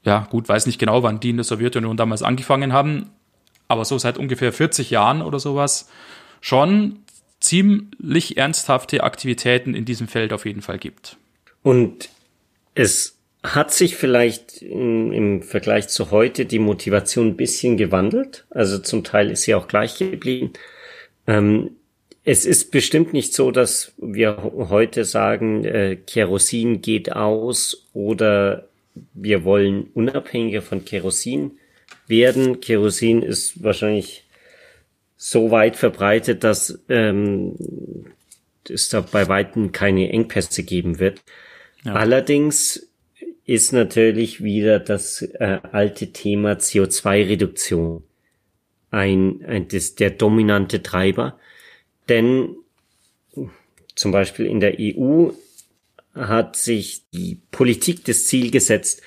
ja, 0.03 0.27
gut, 0.29 0.47
weiß 0.49 0.65
nicht 0.65 0.79
genau, 0.79 1.03
wann 1.03 1.19
die 1.19 1.31
in 1.31 1.37
der 1.37 1.43
Sowjetunion 1.43 1.97
damals 1.97 2.21
angefangen 2.21 2.73
haben, 2.73 3.09
aber 3.67 3.85
so 3.85 3.97
seit 3.97 4.17
ungefähr 4.17 4.53
40 4.53 4.89
Jahren 4.89 5.21
oder 5.21 5.39
sowas 5.39 5.89
schon 6.41 6.99
ziemlich 7.39 8.37
ernsthafte 8.37 9.03
Aktivitäten 9.03 9.73
in 9.75 9.85
diesem 9.85 10.07
Feld 10.07 10.33
auf 10.33 10.45
jeden 10.45 10.61
Fall 10.61 10.77
gibt. 10.77 11.17
Und 11.61 12.09
es 12.75 13.17
hat 13.43 13.73
sich 13.73 13.95
vielleicht 13.97 14.61
im, 14.61 15.11
im 15.11 15.41
Vergleich 15.41 15.89
zu 15.89 16.11
heute 16.11 16.45
die 16.45 16.59
Motivation 16.59 17.29
ein 17.29 17.37
bisschen 17.37 17.75
gewandelt. 17.77 18.45
Also 18.49 18.79
zum 18.79 19.03
Teil 19.03 19.31
ist 19.31 19.43
sie 19.43 19.55
auch 19.55 19.67
gleich 19.67 19.97
geblieben. 19.97 20.53
Ähm, 21.27 21.71
es 22.25 22.45
ist 22.45 22.71
bestimmt 22.71 23.13
nicht 23.13 23.33
so, 23.33 23.51
dass 23.51 23.93
wir 23.97 24.51
heute 24.69 25.03
sagen, 25.05 25.65
äh, 25.65 25.97
Kerosin 25.97 26.81
geht 26.81 27.11
aus 27.11 27.87
oder 27.93 28.67
wir 29.13 29.43
wollen 29.43 29.89
unabhängiger 29.93 30.61
von 30.61 30.85
Kerosin 30.85 31.57
werden. 32.07 32.61
Kerosin 32.61 33.21
ist 33.21 33.63
wahrscheinlich 33.63 34.23
so 35.17 35.51
weit 35.51 35.75
verbreitet, 35.75 36.43
dass 36.43 36.79
ähm, 36.89 37.55
es 38.69 38.89
da 38.89 39.01
bei 39.01 39.27
weitem 39.27 39.71
keine 39.71 40.09
Engpässe 40.09 40.63
geben 40.63 40.99
wird. 40.99 41.21
Ja. 41.83 41.93
Allerdings 41.95 42.87
ist 43.45 43.73
natürlich 43.73 44.43
wieder 44.43 44.79
das 44.79 45.21
äh, 45.21 45.59
alte 45.71 46.13
Thema 46.13 46.53
CO2-Reduktion 46.53 48.03
ein, 48.91 49.43
ein 49.45 49.67
das, 49.67 49.95
der 49.95 50.11
dominante 50.11 50.81
Treiber. 50.83 51.37
Denn 52.09 52.55
zum 53.95 54.11
Beispiel 54.11 54.45
in 54.45 54.59
der 54.59 54.75
EU 54.79 55.29
hat 56.13 56.55
sich 56.55 57.03
die 57.13 57.39
Politik 57.51 58.05
das 58.05 58.25
Ziel 58.25 58.51
gesetzt, 58.51 59.01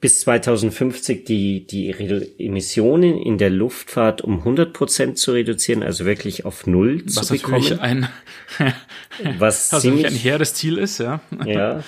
bis 0.00 0.20
2050 0.22 1.24
die, 1.24 1.64
die 1.64 1.94
Emissionen 2.38 3.16
in 3.16 3.38
der 3.38 3.50
Luftfahrt 3.50 4.20
um 4.20 4.38
100 4.38 4.72
Prozent 4.72 5.16
zu 5.16 5.32
reduzieren, 5.32 5.84
also 5.84 6.04
wirklich 6.04 6.44
auf 6.44 6.66
Null 6.66 7.04
was 7.06 7.28
zu 7.28 7.34
bekommen. 7.34 7.62
Natürlich 7.62 7.80
ein, 7.80 8.08
was 9.38 9.72
was 9.72 9.80
ziemlich, 9.80 10.06
ein 10.06 10.14
hehres 10.14 10.54
Ziel 10.54 10.78
ist, 10.78 10.98
ja. 10.98 11.20
Ja. 11.46 11.84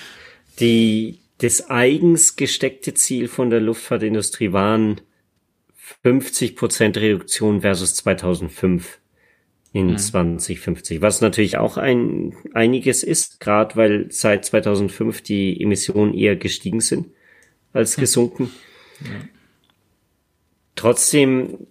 Die, 0.61 1.19
das 1.39 1.69
eigens 1.69 2.37
gesteckte 2.37 2.93
Ziel 2.93 3.27
von 3.27 3.49
der 3.49 3.59
Luftfahrtindustrie 3.59 4.53
waren 4.53 5.01
50 6.03 6.55
Prozent 6.55 6.95
Reduktion 6.95 7.61
versus 7.61 7.95
2005 7.95 8.97
in 9.75 9.87
mhm. 9.87 9.97
2050, 9.97 11.01
was 11.01 11.19
natürlich 11.19 11.57
auch 11.57 11.75
ein 11.75 12.33
einiges 12.53 13.03
ist, 13.03 13.41
gerade 13.41 13.75
weil 13.75 14.09
seit 14.09 14.45
2005 14.45 15.21
die 15.21 15.61
Emissionen 15.61 16.13
eher 16.13 16.37
gestiegen 16.37 16.79
sind 16.79 17.07
als 17.73 17.97
gesunken. 17.97 18.53
Ja. 19.01 19.09
Trotzdem 20.77 21.67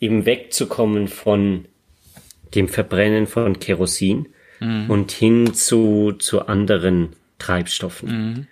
eben 0.00 0.24
wegzukommen 0.24 1.08
von 1.08 1.66
dem 2.54 2.68
Verbrennen 2.68 3.26
von 3.26 3.58
Kerosin 3.58 4.28
mhm. 4.60 4.88
und 4.88 5.12
hin 5.12 5.52
zu, 5.52 6.12
zu 6.12 6.46
anderen 6.46 7.10
Treibstoffen. 7.38 8.48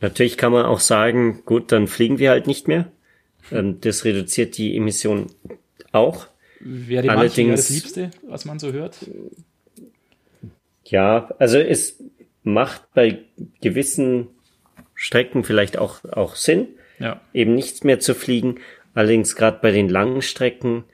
Natürlich 0.00 0.36
kann 0.36 0.52
man 0.52 0.64
auch 0.64 0.80
sagen, 0.80 1.42
gut, 1.44 1.72
dann 1.72 1.86
fliegen 1.86 2.18
wir 2.18 2.30
halt 2.30 2.46
nicht 2.46 2.68
mehr. 2.68 2.90
Ähm, 3.52 3.80
das 3.80 4.04
reduziert 4.04 4.56
die 4.58 4.76
Emissionen 4.76 5.26
auch. 5.92 6.26
Wäre 6.60 7.02
die 7.02 7.10
Allerdings, 7.10 7.68
das 7.68 7.70
Liebste, 7.70 8.10
was 8.26 8.44
man 8.44 8.58
so 8.58 8.72
hört? 8.72 8.98
Ja, 10.84 11.34
also 11.38 11.58
es 11.58 12.02
macht 12.42 12.92
bei 12.94 13.20
gewissen 13.60 14.28
Strecken 14.94 15.44
vielleicht 15.44 15.78
auch, 15.78 16.04
auch 16.04 16.36
Sinn, 16.36 16.68
ja. 16.98 17.20
eben 17.32 17.54
nichts 17.54 17.84
mehr 17.84 18.00
zu 18.00 18.14
fliegen. 18.14 18.60
Allerdings 18.94 19.36
gerade 19.36 19.58
bei 19.62 19.70
den 19.70 19.88
langen 19.88 20.20
Strecken 20.20 20.84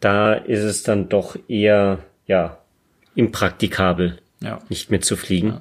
da 0.00 0.32
ist 0.32 0.62
es 0.64 0.82
dann 0.82 1.08
doch 1.08 1.36
eher, 1.46 2.02
ja, 2.26 2.58
impraktikabel, 3.14 4.18
ja. 4.42 4.60
nicht 4.68 4.90
mehr 4.90 5.02
zu 5.02 5.16
fliegen. 5.16 5.48
Ja. 5.48 5.60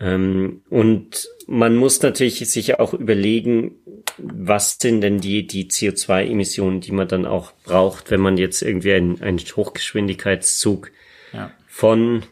Ähm, 0.00 0.62
und 0.70 1.28
man 1.46 1.76
muss 1.76 2.00
natürlich 2.00 2.38
sich 2.48 2.80
auch 2.80 2.94
überlegen, 2.94 3.72
was 4.16 4.78
sind 4.80 5.02
denn 5.02 5.20
die, 5.20 5.46
die 5.46 5.68
CO2-Emissionen, 5.70 6.80
die 6.80 6.92
man 6.92 7.06
dann 7.06 7.26
auch 7.26 7.52
braucht, 7.64 8.10
wenn 8.10 8.20
man 8.20 8.38
jetzt 8.38 8.62
irgendwie 8.62 8.94
einen, 8.94 9.20
einen 9.20 9.38
Hochgeschwindigkeitszug 9.38 10.90
ja. 11.32 11.50
von, 11.66 12.22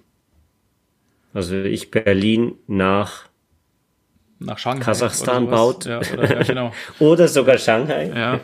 also 1.35 1.57
ich 1.57 1.91
Berlin 1.91 2.55
nach 2.67 3.29
nach 4.41 4.59
Shanghai 4.59 4.85
Kasachstan 4.85 5.51
baut. 5.51 5.85
Ja, 5.85 5.99
oder, 5.99 6.33
ja, 6.33 6.43
genau. 6.45 6.73
oder 7.01 7.27
sogar 7.27 7.59
Shanghai. 7.59 8.09
Ja. 8.15 8.41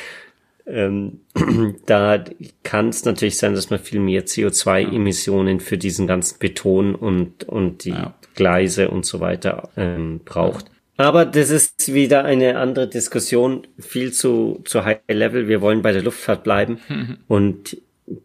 ähm, 0.66 1.20
da 1.86 2.24
kann 2.62 2.88
es 2.88 3.04
natürlich 3.04 3.36
sein, 3.36 3.54
dass 3.54 3.68
man 3.68 3.78
viel 3.78 4.00
mehr 4.00 4.24
CO2-Emissionen 4.24 5.60
für 5.60 5.76
diesen 5.76 6.06
ganzen 6.06 6.38
Beton 6.38 6.94
und, 6.94 7.44
und 7.44 7.84
die 7.84 7.90
ja. 7.90 8.14
Gleise 8.38 8.88
und 8.88 9.04
so 9.04 9.18
weiter 9.18 9.68
ähm, 9.76 10.20
braucht. 10.24 10.66
Aber 10.96 11.24
das 11.24 11.50
ist 11.50 11.92
wieder 11.92 12.24
eine 12.24 12.56
andere 12.56 12.88
Diskussion, 12.88 13.66
viel 13.78 14.12
zu, 14.12 14.62
zu 14.64 14.84
high 14.84 15.00
level. 15.08 15.48
Wir 15.48 15.60
wollen 15.60 15.82
bei 15.82 15.92
der 15.92 16.02
Luftfahrt 16.02 16.44
bleiben 16.44 16.78
und 17.28 17.76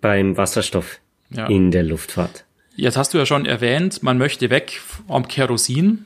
beim 0.02 0.38
Wasserstoff 0.38 1.00
ja. 1.32 1.48
in 1.48 1.72
der 1.72 1.84
Luftfahrt. 1.84 2.46
Jetzt 2.76 2.96
hast 2.98 3.14
du 3.14 3.18
ja 3.18 3.26
schon 3.26 3.46
erwähnt, 3.46 4.02
man 4.04 4.18
möchte 4.18 4.50
weg 4.50 4.80
vom 5.08 5.28
Kerosin 5.28 6.06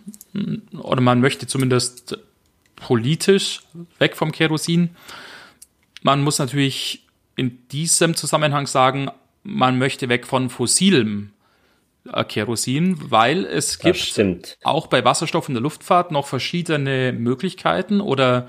oder 0.77 1.01
man 1.01 1.21
möchte 1.21 1.47
zumindest 1.47 2.17
politisch 2.75 3.61
weg 3.99 4.15
vom 4.15 4.31
Kerosin. 4.31 4.89
Man 6.01 6.21
muss 6.21 6.39
natürlich 6.39 7.05
in 7.35 7.59
diesem 7.69 8.15
Zusammenhang 8.15 8.67
sagen, 8.67 9.09
man 9.43 9.77
möchte 9.77 10.09
weg 10.09 10.25
von 10.25 10.49
fossilem 10.49 11.31
Kerosin, 12.27 12.97
weil 13.11 13.45
es 13.45 13.79
gibt 13.79 14.57
auch 14.63 14.87
bei 14.87 15.03
Wasserstoff 15.03 15.47
in 15.47 15.55
der 15.55 15.61
Luftfahrt 15.61 16.11
noch 16.11 16.27
verschiedene 16.27 17.13
Möglichkeiten 17.13 18.01
oder 18.01 18.47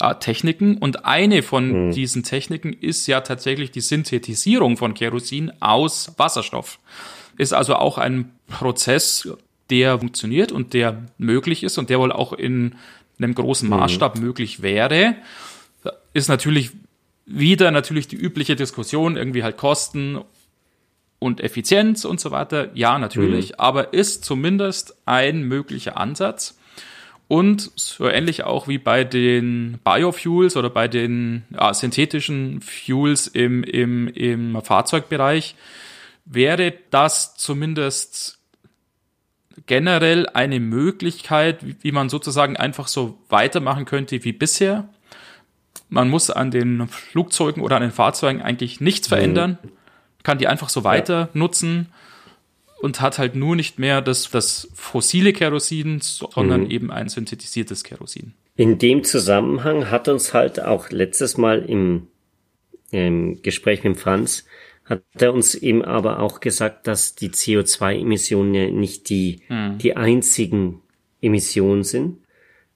äh, 0.00 0.14
Techniken. 0.16 0.78
Und 0.78 1.04
eine 1.04 1.42
von 1.42 1.88
mhm. 1.88 1.90
diesen 1.92 2.22
Techniken 2.22 2.72
ist 2.72 3.06
ja 3.06 3.20
tatsächlich 3.20 3.70
die 3.70 3.80
Synthetisierung 3.80 4.76
von 4.76 4.94
Kerosin 4.94 5.52
aus 5.60 6.14
Wasserstoff. 6.16 6.78
Ist 7.36 7.52
also 7.52 7.76
auch 7.76 7.98
ein 7.98 8.32
Prozess, 8.48 9.28
der 9.70 9.98
funktioniert 9.98 10.50
und 10.50 10.72
der 10.74 11.04
möglich 11.18 11.62
ist 11.62 11.78
und 11.78 11.90
der 11.90 12.00
wohl 12.00 12.12
auch 12.12 12.32
in 12.32 12.74
einem 13.18 13.34
großen 13.34 13.68
mhm. 13.68 13.76
Maßstab 13.76 14.16
mhm. 14.16 14.22
möglich 14.22 14.62
wäre 14.62 15.16
ist 16.12 16.28
natürlich 16.28 16.72
wieder 17.26 17.70
natürlich 17.70 18.08
die 18.08 18.16
übliche 18.16 18.56
Diskussion, 18.56 19.16
irgendwie 19.16 19.42
halt 19.42 19.56
Kosten 19.56 20.18
und 21.18 21.40
Effizienz 21.40 22.04
und 22.04 22.20
so 22.20 22.30
weiter. 22.30 22.70
Ja, 22.74 22.98
natürlich, 22.98 23.50
mhm. 23.50 23.54
aber 23.58 23.92
ist 23.92 24.24
zumindest 24.24 24.96
ein 25.06 25.42
möglicher 25.42 25.96
Ansatz. 25.96 26.58
Und 27.28 27.72
so 27.76 28.08
ähnlich 28.08 28.44
auch 28.44 28.68
wie 28.68 28.78
bei 28.78 29.04
den 29.04 29.78
Biofuels 29.84 30.56
oder 30.56 30.70
bei 30.70 30.88
den 30.88 31.44
ja, 31.50 31.74
synthetischen 31.74 32.62
Fuels 32.62 33.26
im, 33.26 33.62
im, 33.64 34.08
im 34.08 34.62
Fahrzeugbereich 34.62 35.54
wäre 36.24 36.72
das 36.90 37.36
zumindest 37.36 38.38
generell 39.66 40.26
eine 40.28 40.60
Möglichkeit, 40.60 41.58
wie 41.82 41.92
man 41.92 42.08
sozusagen 42.08 42.56
einfach 42.56 42.88
so 42.88 43.18
weitermachen 43.28 43.84
könnte 43.84 44.24
wie 44.24 44.32
bisher. 44.32 44.88
Man 45.90 46.08
muss 46.08 46.30
an 46.30 46.50
den 46.50 46.86
Flugzeugen 46.88 47.62
oder 47.62 47.76
an 47.76 47.82
den 47.82 47.90
Fahrzeugen 47.90 48.40
eigentlich 48.40 48.80
nichts 48.80 49.08
verändern, 49.08 49.58
kann 50.22 50.38
die 50.38 50.46
einfach 50.46 50.68
so 50.68 50.84
weiter 50.84 51.14
ja. 51.14 51.28
nutzen 51.32 51.88
und 52.80 53.00
hat 53.00 53.18
halt 53.18 53.34
nur 53.34 53.56
nicht 53.56 53.78
mehr 53.78 54.00
das, 54.00 54.30
das 54.30 54.68
fossile 54.74 55.32
Kerosin, 55.32 56.00
sondern 56.00 56.64
mhm. 56.64 56.70
eben 56.70 56.90
ein 56.90 57.08
synthetisiertes 57.08 57.84
Kerosin. 57.84 58.34
In 58.56 58.78
dem 58.78 59.04
Zusammenhang 59.04 59.90
hat 59.90 60.08
uns 60.08 60.34
halt 60.34 60.60
auch 60.60 60.90
letztes 60.90 61.36
Mal 61.36 61.60
im, 61.64 62.08
im 62.90 63.40
Gespräch 63.42 63.84
mit 63.84 63.98
Franz, 63.98 64.44
hat 64.84 65.02
er 65.18 65.34
uns 65.34 65.54
eben 65.54 65.84
aber 65.84 66.20
auch 66.20 66.40
gesagt, 66.40 66.86
dass 66.86 67.14
die 67.14 67.30
CO2-Emissionen 67.30 68.54
ja 68.54 68.70
nicht 68.70 69.10
die, 69.10 69.42
mhm. 69.48 69.78
die 69.78 69.96
einzigen 69.96 70.80
Emissionen 71.20 71.84
sind, 71.84 72.18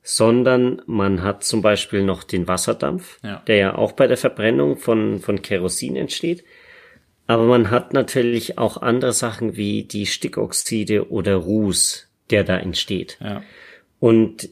sondern 0.02 0.82
man 0.86 1.22
hat 1.22 1.44
zum 1.44 1.62
Beispiel 1.62 2.02
noch 2.02 2.24
den 2.24 2.48
Wasserdampf, 2.48 3.18
ja. 3.22 3.42
der 3.46 3.56
ja 3.56 3.74
auch 3.76 3.92
bei 3.92 4.06
der 4.06 4.16
Verbrennung 4.16 4.76
von, 4.76 5.20
von 5.20 5.42
Kerosin 5.42 5.96
entsteht. 5.96 6.44
Aber 7.26 7.44
man 7.44 7.70
hat 7.70 7.92
natürlich 7.92 8.58
auch 8.58 8.76
andere 8.78 9.12
Sachen 9.12 9.56
wie 9.56 9.84
die 9.84 10.06
Stickoxide 10.06 11.10
oder 11.10 11.36
Ruß, 11.36 12.08
der 12.30 12.44
da 12.44 12.58
entsteht. 12.58 13.18
Ja. 13.20 13.42
Und 14.00 14.50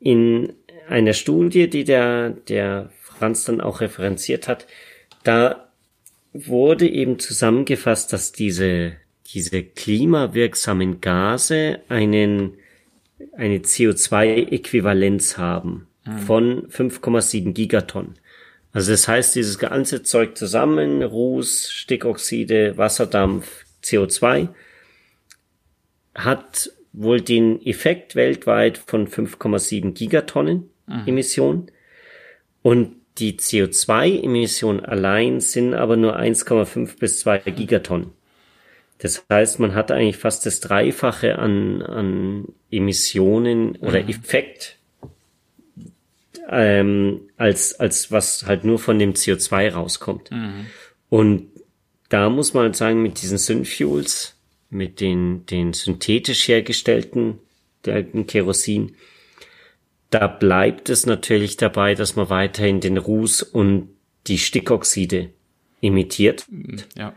in 0.00 0.52
einer 0.88 1.12
Studie, 1.12 1.68
die 1.68 1.84
der, 1.84 2.30
der 2.30 2.90
Franz 3.00 3.44
dann 3.44 3.60
auch 3.60 3.80
referenziert 3.80 4.48
hat, 4.48 4.66
da 5.24 5.68
wurde 6.32 6.88
eben 6.88 7.18
zusammengefasst, 7.18 8.12
dass 8.12 8.32
diese, 8.32 8.92
diese 9.26 9.62
klimawirksamen 9.62 11.00
Gase 11.00 11.80
einen 11.88 12.54
eine 13.36 13.58
CO2-Äquivalenz 13.58 15.36
haben 15.36 15.88
mhm. 16.04 16.18
von 16.18 16.66
5,7 16.68 17.52
Gigaton. 17.52 18.14
Also 18.72 18.92
das 18.92 19.08
heißt, 19.08 19.34
dieses 19.34 19.58
ganze 19.58 20.02
Zeug 20.02 20.36
zusammen, 20.36 21.02
Ruß, 21.02 21.70
Stickoxide, 21.70 22.76
Wasserdampf, 22.76 23.64
CO2, 23.82 24.48
hat 26.14 26.70
wohl 26.92 27.20
den 27.20 27.64
Effekt 27.64 28.14
weltweit 28.14 28.78
von 28.78 29.08
5,7 29.08 29.92
Gigatonnen 29.92 30.70
mhm. 30.86 31.02
Emissionen. 31.06 31.70
Und 32.62 32.96
die 33.18 33.38
CO2-Emissionen 33.38 34.84
allein 34.84 35.40
sind 35.40 35.74
aber 35.74 35.96
nur 35.96 36.18
1,5 36.18 36.98
bis 36.98 37.20
2 37.20 37.38
Gigatonnen. 37.50 38.12
Das 38.98 39.24
heißt, 39.30 39.60
man 39.60 39.74
hat 39.74 39.90
eigentlich 39.90 40.18
fast 40.18 40.44
das 40.46 40.60
Dreifache 40.60 41.38
an, 41.38 41.82
an 41.82 42.44
Emissionen 42.70 43.76
oder 43.76 44.02
mhm. 44.02 44.10
Effekt 44.10 44.76
ähm, 46.50 47.30
als, 47.36 47.78
als 47.78 48.10
was 48.10 48.46
halt 48.46 48.64
nur 48.64 48.78
von 48.78 48.98
dem 48.98 49.14
CO2 49.14 49.72
rauskommt. 49.72 50.30
Mhm. 50.30 50.66
Und 51.08 51.48
da 52.08 52.28
muss 52.28 52.54
man 52.54 52.64
halt 52.64 52.76
sagen, 52.76 53.02
mit 53.02 53.22
diesen 53.22 53.38
Synfuels, 53.38 54.36
mit 54.68 55.00
den, 55.00 55.46
den 55.46 55.72
synthetisch 55.72 56.48
hergestellten 56.48 57.38
Kerosin, 57.82 58.96
da 60.10 60.26
bleibt 60.26 60.90
es 60.90 61.06
natürlich 61.06 61.56
dabei, 61.56 61.94
dass 61.94 62.16
man 62.16 62.30
weiterhin 62.30 62.80
den 62.80 62.98
Ruß 62.98 63.42
und 63.42 63.88
die 64.26 64.38
Stickoxide 64.38 65.30
emittiert. 65.80 66.46
Ja. 66.96 67.14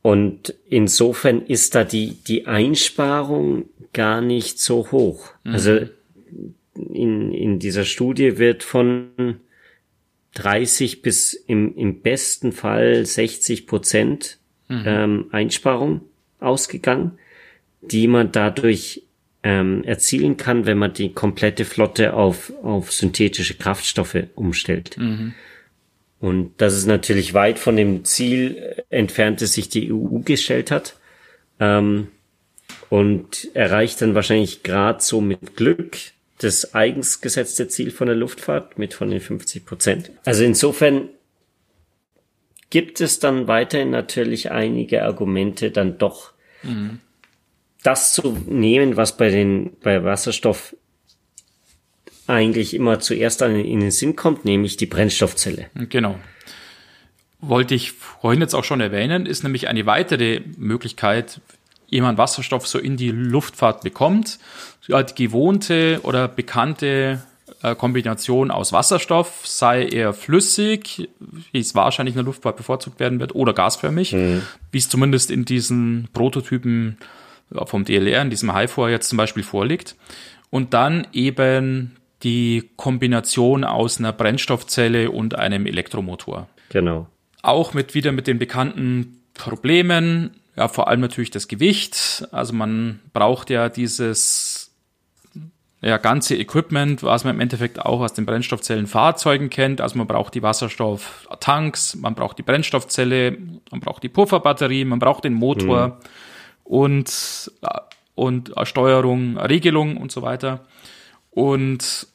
Und 0.00 0.54
insofern 0.68 1.42
ist 1.42 1.74
da 1.74 1.84
die, 1.84 2.14
die 2.26 2.46
Einsparung 2.46 3.68
gar 3.92 4.20
nicht 4.20 4.58
so 4.58 4.90
hoch. 4.90 5.30
Mhm. 5.44 5.52
Also 5.52 5.80
in, 6.94 7.32
in 7.32 7.58
dieser 7.58 7.84
Studie 7.84 8.38
wird 8.38 8.62
von 8.62 9.40
30 10.34 11.02
bis 11.02 11.34
im, 11.34 11.76
im 11.76 12.00
besten 12.00 12.52
Fall 12.52 13.06
60 13.06 13.66
Prozent 13.66 14.38
mhm. 14.68 14.82
ähm, 14.86 15.26
Einsparung 15.32 16.02
ausgegangen, 16.40 17.18
die 17.80 18.08
man 18.08 18.32
dadurch 18.32 19.02
ähm, 19.42 19.84
erzielen 19.84 20.36
kann, 20.36 20.66
wenn 20.66 20.78
man 20.78 20.92
die 20.92 21.12
komplette 21.12 21.64
Flotte 21.64 22.14
auf, 22.14 22.52
auf 22.62 22.92
synthetische 22.92 23.54
Kraftstoffe 23.54 24.24
umstellt. 24.34 24.96
Mhm. 24.98 25.34
Und 26.18 26.52
das 26.56 26.74
ist 26.74 26.86
natürlich 26.86 27.34
weit 27.34 27.58
von 27.58 27.76
dem 27.76 28.04
Ziel 28.04 28.82
entfernt, 28.88 29.42
das 29.42 29.52
sich 29.52 29.68
die 29.68 29.92
EU 29.92 30.20
gestellt 30.20 30.70
hat. 30.70 30.96
Ähm, 31.60 32.08
und 32.88 33.50
erreicht 33.54 34.00
dann 34.00 34.14
wahrscheinlich 34.14 34.62
gerade 34.62 35.02
so 35.02 35.20
mit 35.20 35.56
Glück 35.56 35.96
das 36.38 36.74
eigens 36.74 37.20
gesetzte 37.20 37.68
Ziel 37.68 37.90
von 37.90 38.06
der 38.06 38.16
Luftfahrt 38.16 38.78
mit 38.78 38.94
von 38.94 39.10
den 39.10 39.20
50 39.20 39.64
Prozent. 39.64 40.10
Also 40.24 40.44
insofern 40.44 41.08
gibt 42.70 43.00
es 43.00 43.20
dann 43.20 43.46
weiterhin 43.46 43.90
natürlich 43.90 44.50
einige 44.50 45.04
Argumente, 45.04 45.70
dann 45.70 45.98
doch 45.98 46.32
mhm. 46.62 46.98
das 47.82 48.12
zu 48.12 48.36
nehmen, 48.46 48.96
was 48.96 49.16
bei 49.16 49.30
den, 49.30 49.76
bei 49.80 50.02
Wasserstoff 50.02 50.74
eigentlich 52.26 52.74
immer 52.74 53.00
zuerst 53.00 53.42
an, 53.42 53.54
in 53.54 53.80
den 53.80 53.90
Sinn 53.90 54.16
kommt, 54.16 54.44
nämlich 54.44 54.76
die 54.76 54.86
Brennstoffzelle. 54.86 55.66
Genau. 55.88 56.18
Wollte 57.40 57.74
ich 57.74 57.92
vorhin 57.92 58.40
jetzt 58.40 58.54
auch 58.54 58.64
schon 58.64 58.80
erwähnen, 58.80 59.26
ist 59.26 59.42
nämlich 59.42 59.68
eine 59.68 59.84
weitere 59.86 60.40
Möglichkeit, 60.56 61.40
jemand 61.88 62.18
Wasserstoff 62.18 62.66
so 62.66 62.78
in 62.78 62.96
die 62.96 63.10
Luftfahrt 63.10 63.82
bekommt, 63.82 64.38
die 64.88 65.14
gewohnte 65.14 66.00
oder 66.02 66.28
bekannte 66.28 67.22
äh, 67.62 67.74
Kombination 67.74 68.50
aus 68.50 68.72
Wasserstoff, 68.72 69.46
sei 69.46 69.86
er 69.86 70.12
flüssig, 70.12 71.08
wie 71.52 71.58
es 71.58 71.74
wahrscheinlich 71.74 72.14
in 72.14 72.18
der 72.18 72.24
Luftfahrt 72.24 72.56
bevorzugt 72.56 73.00
werden 73.00 73.20
wird, 73.20 73.34
oder 73.34 73.52
gasförmig, 73.52 74.12
mhm. 74.12 74.42
wie 74.70 74.78
es 74.78 74.88
zumindest 74.88 75.30
in 75.30 75.44
diesen 75.44 76.08
Prototypen 76.12 76.98
vom 77.66 77.84
DLR, 77.84 78.22
in 78.22 78.30
diesem 78.30 78.54
HIFOR 78.54 78.90
jetzt 78.90 79.08
zum 79.08 79.16
Beispiel 79.16 79.42
vorliegt. 79.42 79.96
Und 80.50 80.74
dann 80.74 81.06
eben 81.12 81.96
die 82.22 82.70
Kombination 82.76 83.64
aus 83.64 83.98
einer 83.98 84.12
Brennstoffzelle 84.12 85.10
und 85.10 85.34
einem 85.34 85.66
Elektromotor. 85.66 86.48
Genau. 86.70 87.08
Auch 87.42 87.74
mit 87.74 87.94
wieder 87.94 88.12
mit 88.12 88.26
den 88.26 88.38
bekannten 88.38 89.20
Problemen, 89.34 90.30
ja, 90.56 90.68
vor 90.68 90.88
allem 90.88 91.00
natürlich 91.00 91.30
das 91.30 91.48
Gewicht. 91.48 92.26
Also 92.30 92.52
man 92.52 93.00
braucht 93.12 93.50
ja 93.50 93.68
dieses 93.68 94.72
ja, 95.84 95.98
ganze 95.98 96.36
Equipment, 96.36 97.02
was 97.02 97.24
man 97.24 97.34
im 97.34 97.40
Endeffekt 97.40 97.78
auch 97.78 98.00
aus 98.00 98.14
den 98.14 98.24
Brennstoffzellenfahrzeugen 98.24 99.50
kennt. 99.50 99.80
Also 99.80 99.98
man 99.98 100.06
braucht 100.06 100.34
die 100.34 100.42
Wasserstofftanks, 100.42 101.96
man 101.96 102.14
braucht 102.14 102.38
die 102.38 102.42
Brennstoffzelle, 102.42 103.36
man 103.70 103.80
braucht 103.80 104.02
die 104.02 104.08
Pufferbatterie, 104.08 104.84
man 104.84 104.98
braucht 104.98 105.24
den 105.24 105.34
Motor 105.34 105.88
mhm. 105.88 105.94
und, 106.64 107.52
und 108.14 108.52
Steuerung, 108.62 109.36
Regelung 109.36 109.96
und 109.96 110.10
so 110.10 110.22
weiter. 110.22 110.64
Und 111.30 112.06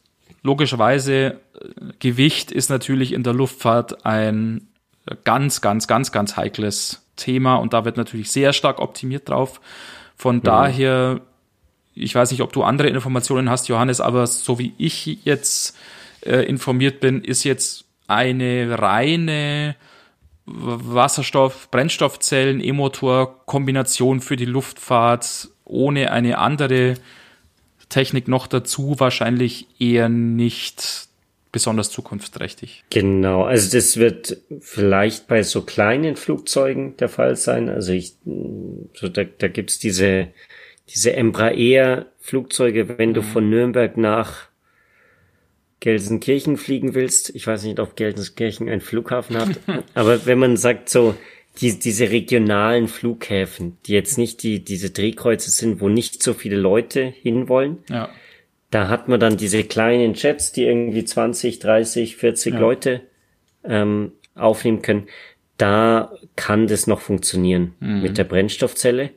logischerweise, 0.42 1.42
Gewicht 2.00 2.52
ist 2.52 2.70
natürlich 2.70 3.12
in 3.12 3.24
der 3.24 3.34
Luftfahrt 3.34 4.06
ein 4.06 4.70
ganz, 5.26 5.62
ganz, 5.62 5.88
ganz, 5.88 6.12
ganz 6.12 6.38
heikles 6.38 7.06
Thema 7.20 7.56
und 7.56 7.74
da 7.74 7.86
wird 7.86 7.98
natürlich 7.98 8.32
sehr 8.32 8.54
stark 8.54 8.80
optimiert 8.80 9.30
drauf. 9.30 9.62
Von 10.16 10.38
mhm. 10.38 10.44
daher, 10.44 11.22
ich 11.94 12.16
weiß 12.16 12.32
nicht, 12.32 12.42
ob 12.42 12.54
du 12.54 12.64
andere 12.64 12.88
Informationen 12.88 13.50
hast, 13.50 13.68
Johannes, 13.68 14.02
aber 14.02 14.26
so 14.26 14.58
wie 14.58 14.74
ich 14.78 15.20
jetzt 15.24 15.78
äh, 16.22 16.46
informiert 16.46 17.00
bin, 17.00 17.24
ist 17.24 17.44
jetzt 17.44 17.86
eine 18.08 18.80
reine 18.80 19.76
Wasserstoff, 20.46 21.70
Brennstoffzellen, 21.70 22.64
E-Motor 22.64 23.46
Kombination 23.46 24.20
für 24.20 24.36
die 24.36 24.46
Luftfahrt 24.46 25.50
ohne 25.64 26.12
eine 26.12 26.40
andere 26.40 26.96
Technik 27.90 28.28
noch 28.28 28.48
dazu 28.48 28.96
wahrscheinlich 29.00 29.68
eher 29.80 30.10
nicht 30.10 31.09
besonders 31.52 31.90
zukunftsträchtig. 31.90 32.84
Genau, 32.90 33.44
also 33.44 33.76
das 33.76 33.98
wird 33.98 34.38
vielleicht 34.60 35.28
bei 35.28 35.44
so 35.44 35.64
kleinen 35.64 36.16
Flugzeugen 36.16 36.96
der 36.98 37.10
Fall 37.10 37.36
sein. 37.36 37.70
Also 37.70 37.92
ich, 37.92 38.14
so 38.94 39.10
da, 39.10 39.24
da 39.24 39.48
gibt's 39.48 39.80
diese, 39.80 40.28
diese 40.90 41.14
Embraer-Flugzeuge, 41.14 42.98
wenn 42.98 43.14
du 43.14 43.22
mhm. 43.22 43.26
von 43.26 43.50
Nürnberg 43.50 43.98
nach 43.98 44.50
Gelsenkirchen 45.80 46.58
fliegen 46.58 46.94
willst. 46.94 47.34
Ich 47.36 47.48
weiß 47.48 47.64
nicht, 47.64 47.80
ob 47.80 47.96
Gelsenkirchen 47.96 48.70
einen 48.70 48.82
Flughafen 48.82 49.38
hat, 49.38 49.60
aber 49.96 50.26
wenn 50.26 50.38
man 50.38 50.58
sagt 50.58 50.90
so, 50.90 51.16
die, 51.62 51.80
diese 51.80 52.12
regionalen 52.12 52.88
Flughäfen, 52.88 53.78
die 53.86 53.94
jetzt 53.94 54.18
nicht 54.18 54.44
die, 54.44 54.64
diese 54.64 54.92
Drehkreuze 54.92 55.50
sind, 55.50 55.82
wo 55.82 55.90
nicht 55.90 56.22
so 56.22 56.34
viele 56.34 56.56
Leute 56.58 57.02
hinwollen, 57.04 57.80
ja 57.90 58.10
da 58.72 58.88
hat 58.88 59.08
man 59.08 59.20
dann 59.20 59.38
diese 59.38 59.64
kleinen 59.64 60.14
Jets, 60.14 60.52
die 60.52 60.64
irgendwie 60.64 61.04
20, 61.04 61.60
30, 61.60 62.16
40 62.18 62.54
ja. 62.54 62.60
Leute 62.60 63.02
ähm, 63.64 64.12
aufnehmen 64.36 64.82
können. 64.82 65.08
Da 65.58 66.14
kann 66.36 66.68
das 66.68 66.88
noch 66.88 67.02
funktionieren 67.02 67.74
mhm. 67.80 68.02
mit 68.02 68.18
der 68.18 68.24
Brennstoffzelle. 68.24 69.10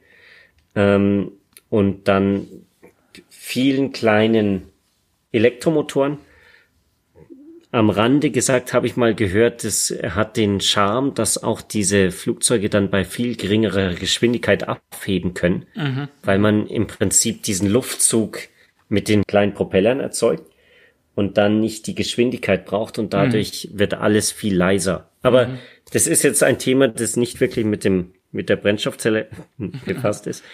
Ähm, 0.74 1.32
und 1.68 2.08
dann 2.08 2.46
vielen 3.28 3.92
kleinen 3.92 4.62
Elektromotoren. 5.32 6.18
Am 7.70 7.88
Rande 7.88 8.30
gesagt 8.30 8.74
habe 8.74 8.86
ich 8.86 8.96
mal 8.96 9.14
gehört, 9.14 9.64
das 9.64 9.94
hat 10.02 10.36
den 10.36 10.60
Charme, 10.60 11.14
dass 11.14 11.42
auch 11.42 11.62
diese 11.62 12.10
Flugzeuge 12.10 12.68
dann 12.68 12.90
bei 12.90 13.04
viel 13.04 13.34
geringerer 13.36 13.94
Geschwindigkeit 13.94 14.68
abheben 14.68 15.32
können, 15.32 15.64
mhm. 15.74 16.08
weil 16.22 16.38
man 16.38 16.66
im 16.66 16.86
Prinzip 16.86 17.42
diesen 17.42 17.70
Luftzug 17.70 18.40
mit 18.92 19.08
den 19.08 19.24
kleinen 19.26 19.54
Propellern 19.54 20.00
erzeugt 20.00 20.44
und 21.14 21.38
dann 21.38 21.60
nicht 21.60 21.86
die 21.86 21.94
Geschwindigkeit 21.94 22.66
braucht 22.66 22.98
und 22.98 23.14
dadurch 23.14 23.70
mhm. 23.72 23.78
wird 23.78 23.94
alles 23.94 24.30
viel 24.30 24.54
leiser. 24.54 25.08
Aber 25.22 25.46
mhm. 25.46 25.58
das 25.92 26.06
ist 26.06 26.22
jetzt 26.22 26.42
ein 26.42 26.58
Thema, 26.58 26.88
das 26.88 27.16
nicht 27.16 27.40
wirklich 27.40 27.64
mit 27.64 27.84
dem, 27.84 28.12
mit 28.30 28.50
der 28.50 28.56
Brennstoffzelle 28.56 29.28
befasst 29.86 30.26
ist. 30.26 30.44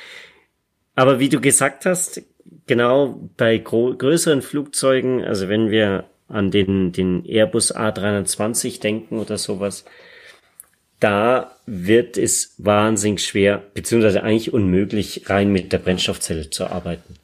Aber 0.95 1.19
wie 1.19 1.29
du 1.29 1.41
gesagt 1.41 1.85
hast, 1.85 2.23
genau 2.67 3.29
bei 3.37 3.59
größeren 3.59 4.43
Flugzeugen, 4.43 5.25
also 5.25 5.49
wenn 5.49 5.71
wir 5.71 6.05
an 6.29 6.51
den, 6.51 6.93
den 6.93 7.25
Airbus 7.25 7.75
A320 7.75 8.81
denken 8.81 9.19
oder 9.19 9.37
sowas, 9.37 9.85
da 11.01 11.57
wird 11.67 12.19
es 12.19 12.55
wahnsinnig 12.59 13.25
schwer, 13.25 13.63
beziehungsweise 13.75 14.23
eigentlich 14.23 14.53
unmöglich, 14.53 15.29
rein 15.29 15.53
mit 15.53 15.73
der 15.73 15.79
Brennstoffzelle 15.79 16.51
zu 16.51 16.67
arbeiten. 16.67 17.15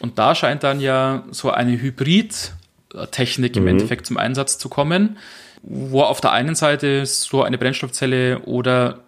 Und 0.00 0.18
da 0.18 0.34
scheint 0.34 0.62
dann 0.62 0.80
ja 0.80 1.24
so 1.30 1.50
eine 1.50 1.80
Hybrid-Technik 1.80 3.56
im 3.56 3.62
mhm. 3.62 3.68
Endeffekt 3.68 4.06
zum 4.06 4.16
Einsatz 4.16 4.58
zu 4.58 4.68
kommen, 4.68 5.18
wo 5.62 6.02
auf 6.02 6.20
der 6.20 6.32
einen 6.32 6.54
Seite 6.54 7.06
so 7.06 7.42
eine 7.42 7.58
Brennstoffzelle 7.58 8.40
oder 8.40 9.00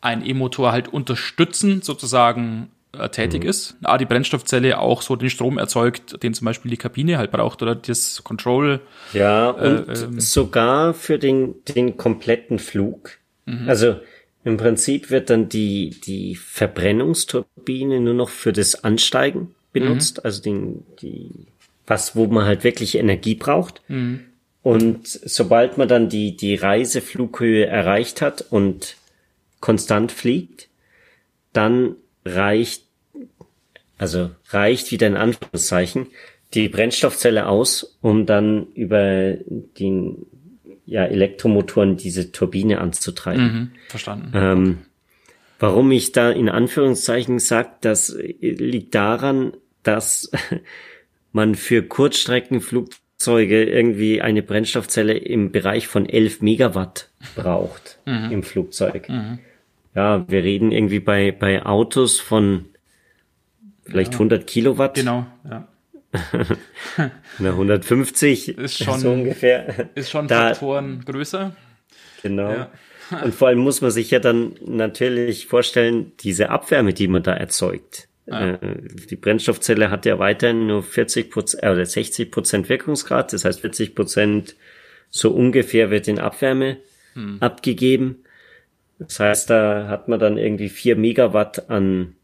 ein 0.00 0.24
E-Motor 0.24 0.72
halt 0.72 0.88
unterstützen, 0.88 1.82
sozusagen 1.82 2.70
äh, 2.92 3.08
tätig 3.08 3.42
mhm. 3.42 3.50
ist. 3.50 3.76
A, 3.82 3.98
die 3.98 4.06
Brennstoffzelle 4.06 4.78
auch 4.78 5.02
so 5.02 5.16
den 5.16 5.30
Strom 5.30 5.58
erzeugt, 5.58 6.22
den 6.22 6.34
zum 6.34 6.44
Beispiel 6.46 6.70
die 6.70 6.76
Kabine 6.76 7.18
halt 7.18 7.30
braucht 7.30 7.62
oder 7.62 7.74
das 7.74 8.22
Control. 8.24 8.80
Ja, 9.12 9.50
und 9.50 9.88
äh, 9.88 10.04
ähm, 10.04 10.20
sogar 10.20 10.94
für 10.94 11.18
den, 11.18 11.54
den 11.64 11.96
kompletten 11.96 12.58
Flug. 12.58 13.18
Mhm. 13.46 13.68
Also 13.68 13.96
im 14.44 14.56
Prinzip 14.56 15.10
wird 15.10 15.30
dann 15.30 15.48
die, 15.48 15.90
die 16.00 16.36
Verbrennungsturbine 16.36 18.00
nur 18.00 18.14
noch 18.14 18.30
für 18.30 18.52
das 18.52 18.84
Ansteigen 18.84 19.54
benutzt, 19.80 20.18
mhm. 20.18 20.22
also 20.24 20.42
den, 20.42 20.86
die, 21.00 21.30
was, 21.86 22.16
wo 22.16 22.26
man 22.26 22.44
halt 22.44 22.64
wirklich 22.64 22.96
Energie 22.96 23.34
braucht. 23.34 23.82
Mhm. 23.88 24.20
Und 24.62 25.06
sobald 25.06 25.78
man 25.78 25.88
dann 25.88 26.08
die, 26.08 26.36
die 26.36 26.54
Reiseflughöhe 26.54 27.66
erreicht 27.66 28.20
hat 28.20 28.44
und 28.50 28.96
konstant 29.60 30.12
fliegt, 30.12 30.68
dann 31.52 31.96
reicht, 32.24 32.84
also 33.96 34.30
reicht 34.50 34.90
wieder 34.92 35.06
in 35.06 35.16
Anführungszeichen, 35.16 36.08
die 36.54 36.68
Brennstoffzelle 36.68 37.46
aus, 37.46 37.98
um 38.00 38.26
dann 38.26 38.68
über 38.74 39.34
den 39.78 40.26
ja, 40.86 41.04
Elektromotoren 41.04 41.96
diese 41.96 42.32
Turbine 42.32 42.80
anzutreiben. 42.80 43.44
Mhm, 43.44 43.70
verstanden. 43.88 44.32
Ähm, 44.34 44.78
warum 45.58 45.90
ich 45.90 46.12
da 46.12 46.30
in 46.30 46.48
Anführungszeichen 46.48 47.38
sage, 47.38 47.70
das 47.82 48.16
liegt 48.40 48.94
daran, 48.94 49.52
dass 49.88 50.30
man 51.32 51.54
für 51.54 51.82
Kurzstreckenflugzeuge 51.82 53.64
irgendwie 53.64 54.20
eine 54.20 54.42
Brennstoffzelle 54.42 55.16
im 55.16 55.50
Bereich 55.50 55.86
von 55.88 56.08
11 56.08 56.42
Megawatt 56.42 57.08
braucht 57.34 57.98
mhm. 58.04 58.30
im 58.30 58.42
Flugzeug. 58.42 59.08
Mhm. 59.08 59.38
Ja, 59.94 60.28
wir 60.28 60.44
reden 60.44 60.70
irgendwie 60.70 61.00
bei, 61.00 61.32
bei 61.32 61.64
Autos 61.64 62.20
von 62.20 62.66
vielleicht 63.84 64.12
ja. 64.12 64.18
100 64.18 64.46
Kilowatt. 64.46 64.94
Genau, 64.94 65.26
ja. 65.48 65.68
Na, 67.38 67.50
150 67.50 68.48
ist 68.58 68.78
schon, 68.78 68.98
so 68.98 69.10
ungefähr. 69.10 69.90
Ist 69.94 70.10
schon 70.10 70.26
da, 70.26 70.48
Faktoren 70.48 71.04
größer. 71.04 71.54
Genau. 72.22 72.50
Ja. 72.50 72.70
Und 73.22 73.34
vor 73.34 73.48
allem 73.48 73.58
muss 73.58 73.80
man 73.80 73.90
sich 73.90 74.10
ja 74.10 74.18
dann 74.18 74.54
natürlich 74.64 75.46
vorstellen, 75.46 76.12
diese 76.20 76.50
Abwärme, 76.50 76.92
die 76.92 77.08
man 77.08 77.22
da 77.22 77.32
erzeugt. 77.32 78.07
Ja. 78.30 78.54
Äh, 78.54 78.58
die 79.10 79.16
Brennstoffzelle 79.16 79.90
hat 79.90 80.06
ja 80.06 80.18
weiterhin 80.18 80.66
nur 80.66 80.82
40 80.82 81.30
Prozent 81.30 81.62
äh, 81.62 81.70
oder 81.70 81.86
60 81.86 82.30
Prozent 82.30 82.68
Wirkungsgrad. 82.68 83.32
Das 83.32 83.44
heißt, 83.44 83.60
40 83.60 83.94
Prozent 83.94 84.56
so 85.10 85.30
ungefähr 85.30 85.90
wird 85.90 86.08
in 86.08 86.18
Abwärme 86.18 86.78
hm. 87.14 87.38
abgegeben. 87.40 88.24
Das 88.98 89.20
heißt, 89.20 89.50
da 89.50 89.88
hat 89.88 90.08
man 90.08 90.18
dann 90.18 90.38
irgendwie 90.38 90.68
vier 90.68 90.96
Megawatt 90.96 91.70
an 91.70 92.14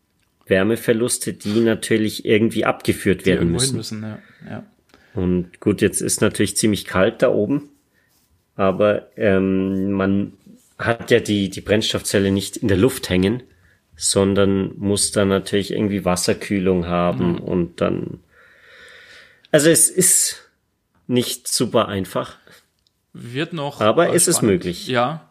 Wärmeverluste, 0.47 1.33
die 1.33 1.61
natürlich 1.61 2.25
irgendwie 2.25 2.65
abgeführt 2.65 3.25
werden 3.25 3.51
müssen. 3.53 3.77
müssen 3.77 4.03
ja. 4.03 4.19
Ja. 4.49 4.67
Und 5.15 5.61
gut, 5.61 5.81
jetzt 5.81 6.01
ist 6.03 6.21
natürlich 6.21 6.57
ziemlich 6.57 6.85
kalt 6.85 7.23
da 7.23 7.31
oben, 7.31 7.71
aber 8.57 9.09
ähm, 9.17 9.93
man 9.93 10.33
hat 10.77 11.11
ja 11.11 11.21
die, 11.21 11.49
die 11.49 11.61
Brennstoffzelle 11.61 12.33
nicht 12.33 12.57
in 12.57 12.69
der 12.69 12.77
Luft 12.77 13.09
hängen, 13.09 13.45
sondern 13.97 14.77
muss 14.79 15.13
dann 15.13 15.29
natürlich 15.29 15.73
irgendwie 15.73 16.05
Wasserkühlung 16.05 16.87
haben 16.87 17.33
mhm. 17.33 17.39
und 17.39 17.81
dann. 17.81 18.21
Also 19.51 19.71
es 19.71 19.89
ist 19.89 20.51
nicht 21.07 21.49
super 21.49 21.89
einfach. 21.89 22.37
Wird 23.13 23.53
noch. 23.53 23.81
Aber 23.81 24.13
es 24.15 24.27
ist 24.27 24.43
möglich. 24.43 24.89
Ja. 24.89 25.29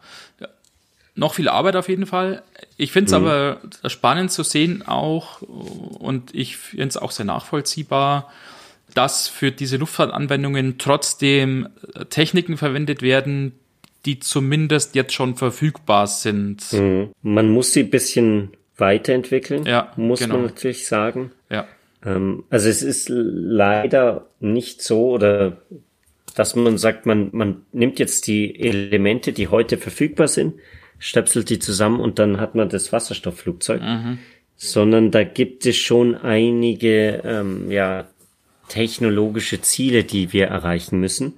Noch 1.14 1.34
viel 1.34 1.48
Arbeit 1.48 1.76
auf 1.76 1.88
jeden 1.88 2.06
Fall. 2.06 2.42
Ich 2.76 2.90
finde 2.90 3.06
es 3.06 3.18
mhm. 3.18 3.26
aber 3.26 3.60
spannend 3.88 4.32
zu 4.32 4.42
sehen 4.42 4.82
auch 4.86 5.42
und 5.42 6.34
ich 6.34 6.56
finde 6.56 6.88
es 6.88 6.96
auch 6.96 7.12
sehr 7.12 7.26
nachvollziehbar, 7.26 8.32
dass 8.94 9.28
für 9.28 9.52
diese 9.52 9.76
Luftfahrtanwendungen 9.76 10.78
trotzdem 10.78 11.68
Techniken 12.10 12.56
verwendet 12.56 13.02
werden, 13.02 13.52
die 14.04 14.18
zumindest 14.18 14.94
jetzt 14.94 15.12
schon 15.12 15.36
verfügbar 15.36 16.06
sind. 16.06 16.72
Mhm. 16.72 17.10
Man 17.22 17.50
muss 17.50 17.72
sie 17.72 17.84
bisschen 17.84 18.50
weiterentwickeln, 18.76 19.64
ja, 19.66 19.92
muss 19.96 20.20
genau. 20.20 20.36
man 20.36 20.46
natürlich 20.46 20.86
sagen. 20.86 21.32
Ja. 21.50 21.66
Ähm, 22.04 22.44
also 22.50 22.68
es 22.68 22.82
ist 22.82 23.08
leider 23.08 24.26
nicht 24.40 24.82
so 24.82 25.10
oder 25.10 25.58
dass 26.34 26.56
man 26.56 26.78
sagt, 26.78 27.06
man, 27.06 27.30
man 27.32 27.62
nimmt 27.72 27.98
jetzt 27.98 28.26
die 28.26 28.58
Elemente, 28.58 29.32
die 29.32 29.48
heute 29.48 29.78
verfügbar 29.78 30.28
sind, 30.28 30.54
stöpselt 30.98 31.48
die 31.48 31.58
zusammen 31.58 32.00
und 32.00 32.18
dann 32.18 32.40
hat 32.40 32.54
man 32.54 32.68
das 32.68 32.92
Wasserstoffflugzeug. 32.92 33.80
Mhm. 33.80 34.18
Sondern 34.56 35.10
da 35.10 35.24
gibt 35.24 35.66
es 35.66 35.76
schon 35.76 36.14
einige 36.14 37.22
ähm, 37.24 37.70
ja, 37.70 38.06
technologische 38.68 39.60
Ziele, 39.60 40.04
die 40.04 40.32
wir 40.32 40.46
erreichen 40.46 41.00
müssen, 41.00 41.34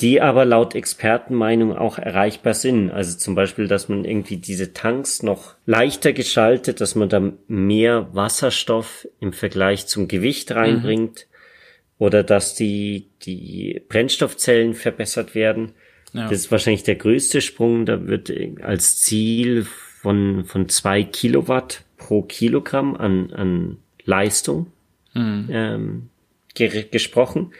die 0.00 0.20
aber 0.20 0.44
laut 0.44 0.74
Expertenmeinung 0.74 1.76
auch 1.76 1.98
erreichbar 1.98 2.54
sind. 2.54 2.90
Also 2.90 3.16
zum 3.16 3.34
Beispiel, 3.34 3.66
dass 3.66 3.88
man 3.88 4.04
irgendwie 4.04 4.36
diese 4.36 4.74
Tanks 4.74 5.22
noch 5.22 5.54
leichter 5.64 6.12
geschaltet, 6.12 6.80
dass 6.80 6.94
man 6.94 7.08
da 7.08 7.32
mehr 7.48 8.08
Wasserstoff 8.12 9.08
im 9.20 9.32
Vergleich 9.32 9.86
zum 9.86 10.06
Gewicht 10.06 10.52
reinbringt 10.52 11.26
mhm. 11.26 12.04
oder 12.04 12.22
dass 12.22 12.54
die, 12.54 13.08
die 13.22 13.82
Brennstoffzellen 13.88 14.74
verbessert 14.74 15.34
werden. 15.34 15.72
Ja. 16.12 16.24
Das 16.24 16.40
ist 16.40 16.50
wahrscheinlich 16.50 16.82
der 16.82 16.96
größte 16.96 17.40
Sprung. 17.40 17.86
Da 17.86 18.06
wird 18.06 18.30
als 18.62 19.00
Ziel 19.00 19.64
von, 19.64 20.44
von 20.44 20.68
zwei 20.68 21.04
Kilowatt 21.04 21.84
pro 21.96 22.20
Kilogramm 22.22 22.94
an, 22.96 23.32
an 23.32 23.78
Leistung 24.04 24.66
mhm. 25.14 25.48
ähm, 25.50 26.08
ge 26.54 26.84
gesprochen. 26.90 27.52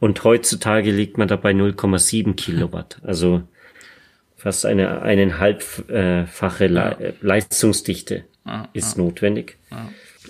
Und 0.00 0.24
heutzutage 0.24 0.90
liegt 0.90 1.18
man 1.18 1.28
dabei 1.28 1.52
0,7 1.52 2.34
Kilowatt. 2.34 2.98
Also 3.04 3.42
fast 4.36 4.64
eine 4.64 5.02
eineinhalbfache 5.02 6.66
ja. 6.66 6.96
Le 6.98 7.14
Leistungsdichte 7.20 8.24
ja, 8.46 8.68
ist 8.72 8.96
ja. 8.96 9.04
notwendig. 9.04 9.58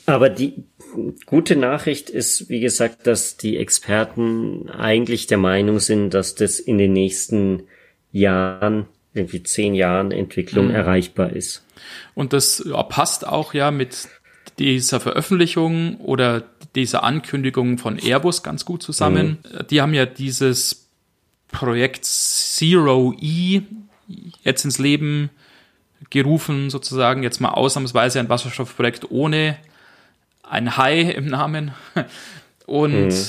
Aber 0.06 0.28
die 0.28 0.64
gute 1.24 1.54
Nachricht 1.54 2.10
ist, 2.10 2.48
wie 2.48 2.60
gesagt, 2.60 3.06
dass 3.06 3.36
die 3.36 3.56
Experten 3.56 4.68
eigentlich 4.68 5.28
der 5.28 5.38
Meinung 5.38 5.78
sind, 5.78 6.14
dass 6.14 6.34
das 6.34 6.58
in 6.58 6.78
den 6.78 6.92
nächsten 6.92 7.62
Jahren, 8.10 8.86
irgendwie 9.14 9.42
zehn 9.44 9.74
Jahren 9.74 10.10
Entwicklung 10.10 10.68
mhm. 10.68 10.74
erreichbar 10.74 11.32
ist. 11.32 11.64
Und 12.14 12.32
das 12.32 12.64
passt 12.88 13.26
auch 13.26 13.54
ja 13.54 13.70
mit 13.70 14.08
dieser 14.60 15.00
Veröffentlichung 15.00 15.96
oder 15.96 16.44
dieser 16.74 17.02
Ankündigung 17.02 17.78
von 17.78 17.98
Airbus 17.98 18.42
ganz 18.42 18.64
gut 18.66 18.82
zusammen. 18.82 19.38
Mhm. 19.42 19.66
Die 19.70 19.80
haben 19.80 19.94
ja 19.94 20.04
dieses 20.06 20.86
Projekt 21.48 22.04
Zero 22.04 23.14
E 23.18 23.62
jetzt 24.44 24.64
ins 24.64 24.78
Leben 24.78 25.30
gerufen, 26.10 26.68
sozusagen 26.68 27.22
jetzt 27.22 27.40
mal 27.40 27.50
ausnahmsweise 27.50 28.20
ein 28.20 28.28
Wasserstoffprojekt 28.28 29.10
ohne 29.10 29.56
ein 30.42 30.76
Hai 30.76 31.00
im 31.00 31.26
Namen. 31.26 31.72
Und 32.66 33.08
mhm. 33.08 33.26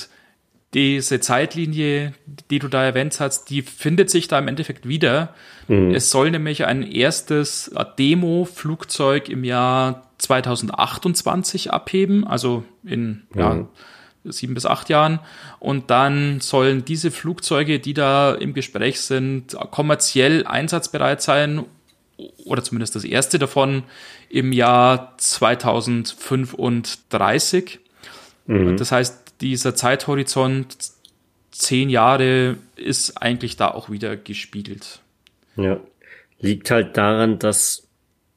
diese 0.74 1.22
Zeitlinie, 1.22 2.14
die 2.50 2.60
du 2.60 2.68
da 2.68 2.84
erwähnt 2.84 3.20
hast, 3.22 3.50
die 3.50 3.62
findet 3.62 4.10
sich 4.10 4.28
da 4.28 4.38
im 4.38 4.50
Endeffekt 4.50 4.86
wieder. 4.86 5.34
Mhm. 5.70 5.96
Es 5.96 6.10
soll 6.10 6.30
nämlich 6.30 6.66
ein 6.66 6.84
erstes 6.84 7.72
Demo-Flugzeug 7.98 9.30
im 9.30 9.46
Jahr 9.46 10.11
2028 10.22 11.74
abheben, 11.74 12.26
also 12.26 12.64
in 12.84 13.24
mhm. 13.34 13.40
ja, 13.40 13.68
sieben 14.26 14.54
bis 14.54 14.66
acht 14.66 14.90
Jahren. 14.90 15.20
Und 15.60 15.90
dann 15.90 16.42
sollen 16.42 16.84
diese 16.86 17.12
Flugzeuge, 17.12 17.80
die 17.80 17.94
da 17.94 18.34
im 18.34 18.54
Gespräch 18.54 19.00
sind, 19.02 19.56
kommerziell 19.72 20.46
einsatzbereit 20.46 21.22
sein 21.22 21.66
oder 22.46 22.64
zumindest 22.64 22.96
das 22.96 23.04
erste 23.04 23.40
davon 23.40 23.84
im 24.30 24.52
Jahr 24.52 25.16
2035. 25.18 27.80
Mhm. 28.46 28.78
Das 28.78 28.92
heißt, 28.92 29.42
dieser 29.42 29.74
Zeithorizont 29.76 30.78
zehn 31.52 31.90
Jahre 31.90 32.58
ist 32.76 33.22
eigentlich 33.22 33.58
da 33.58 33.70
auch 33.70 33.90
wieder 33.90 34.16
gespiegelt. 34.16 35.02
Ja, 35.56 35.80
liegt 36.40 36.72
halt 36.72 36.96
daran, 36.98 37.40
dass 37.40 37.88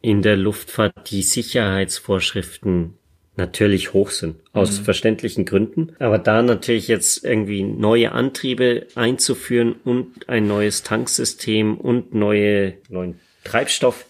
in 0.04 0.20
der 0.20 0.36
Luftfahrt 0.36 1.10
die 1.10 1.22
Sicherheitsvorschriften 1.22 2.92
natürlich 3.36 3.94
hoch 3.94 4.10
sind, 4.10 4.36
aus 4.52 4.78
mhm. 4.78 4.84
verständlichen 4.84 5.46
Gründen. 5.46 5.96
Aber 5.98 6.18
da 6.18 6.42
natürlich 6.42 6.88
jetzt 6.88 7.24
irgendwie 7.24 7.62
neue 7.62 8.12
Antriebe 8.12 8.86
einzuführen 8.96 9.76
und 9.82 10.28
ein 10.28 10.46
neues 10.46 10.82
Tanksystem 10.82 11.78
und 11.78 12.12
neue, 12.12 12.74
neuen 12.90 13.18
Treibstoff. 13.44 14.04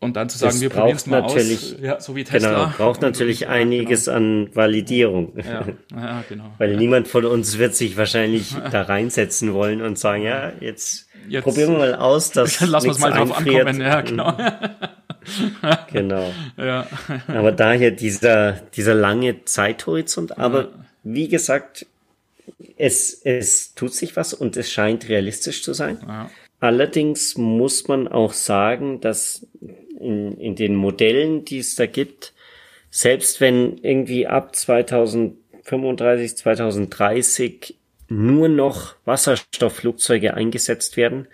Und 0.00 0.16
dann 0.16 0.28
zu 0.28 0.38
sagen, 0.38 0.60
wir 0.60 0.70
probieren 0.70 0.96
es 0.96 1.06
mal 1.06 1.22
natürlich, 1.22 1.74
aus, 1.74 1.80
ja, 1.82 2.00
so 2.00 2.16
wie 2.16 2.24
Tesla. 2.24 2.48
Genau, 2.64 2.76
braucht 2.76 3.02
natürlich 3.02 3.42
und, 3.42 3.50
einiges 3.50 4.06
genau. 4.06 4.16
an 4.16 4.50
Validierung. 4.54 5.38
Ja, 5.38 5.66
ja 5.94 6.24
genau. 6.28 6.52
Weil 6.58 6.76
niemand 6.76 7.06
von 7.06 7.24
uns 7.24 7.58
wird 7.58 7.76
sich 7.76 7.96
wahrscheinlich 7.96 8.56
da 8.72 8.82
reinsetzen 8.82 9.54
wollen 9.54 9.82
und 9.82 10.00
sagen, 10.00 10.24
ja, 10.24 10.52
jetzt, 10.60 11.08
jetzt 11.28 11.44
probieren 11.44 11.72
wir 11.74 11.78
mal 11.78 11.94
aus, 11.94 12.32
dass 12.32 12.60
Lass 12.66 12.84
uns 12.84 12.98
mal 12.98 13.12
drauf 13.12 13.38
einfriert. 13.38 13.68
ankommen, 13.68 13.86
ja, 13.86 14.00
genau. 14.00 14.36
genau. 15.92 16.32
Ja. 16.56 16.86
Aber 17.26 17.52
daher 17.52 17.90
dieser, 17.90 18.52
dieser 18.74 18.94
lange 18.94 19.44
Zeithorizont. 19.44 20.38
Aber 20.38 20.70
wie 21.02 21.28
gesagt, 21.28 21.86
es, 22.76 23.20
es 23.24 23.74
tut 23.74 23.94
sich 23.94 24.16
was 24.16 24.34
und 24.34 24.56
es 24.56 24.70
scheint 24.70 25.08
realistisch 25.08 25.62
zu 25.62 25.72
sein. 25.72 25.98
Ja. 26.06 26.30
Allerdings 26.60 27.36
muss 27.36 27.86
man 27.88 28.08
auch 28.08 28.32
sagen, 28.32 29.00
dass 29.00 29.46
in, 30.00 30.36
in 30.38 30.56
den 30.56 30.74
Modellen, 30.74 31.44
die 31.44 31.58
es 31.58 31.76
da 31.76 31.86
gibt, 31.86 32.32
selbst 32.90 33.40
wenn 33.40 33.78
irgendwie 33.78 34.26
ab 34.26 34.56
2035, 34.56 36.36
2030 36.36 37.76
nur 38.08 38.48
noch 38.48 38.96
Wasserstoffflugzeuge 39.04 40.34
eingesetzt 40.34 40.96
werden, 40.96 41.28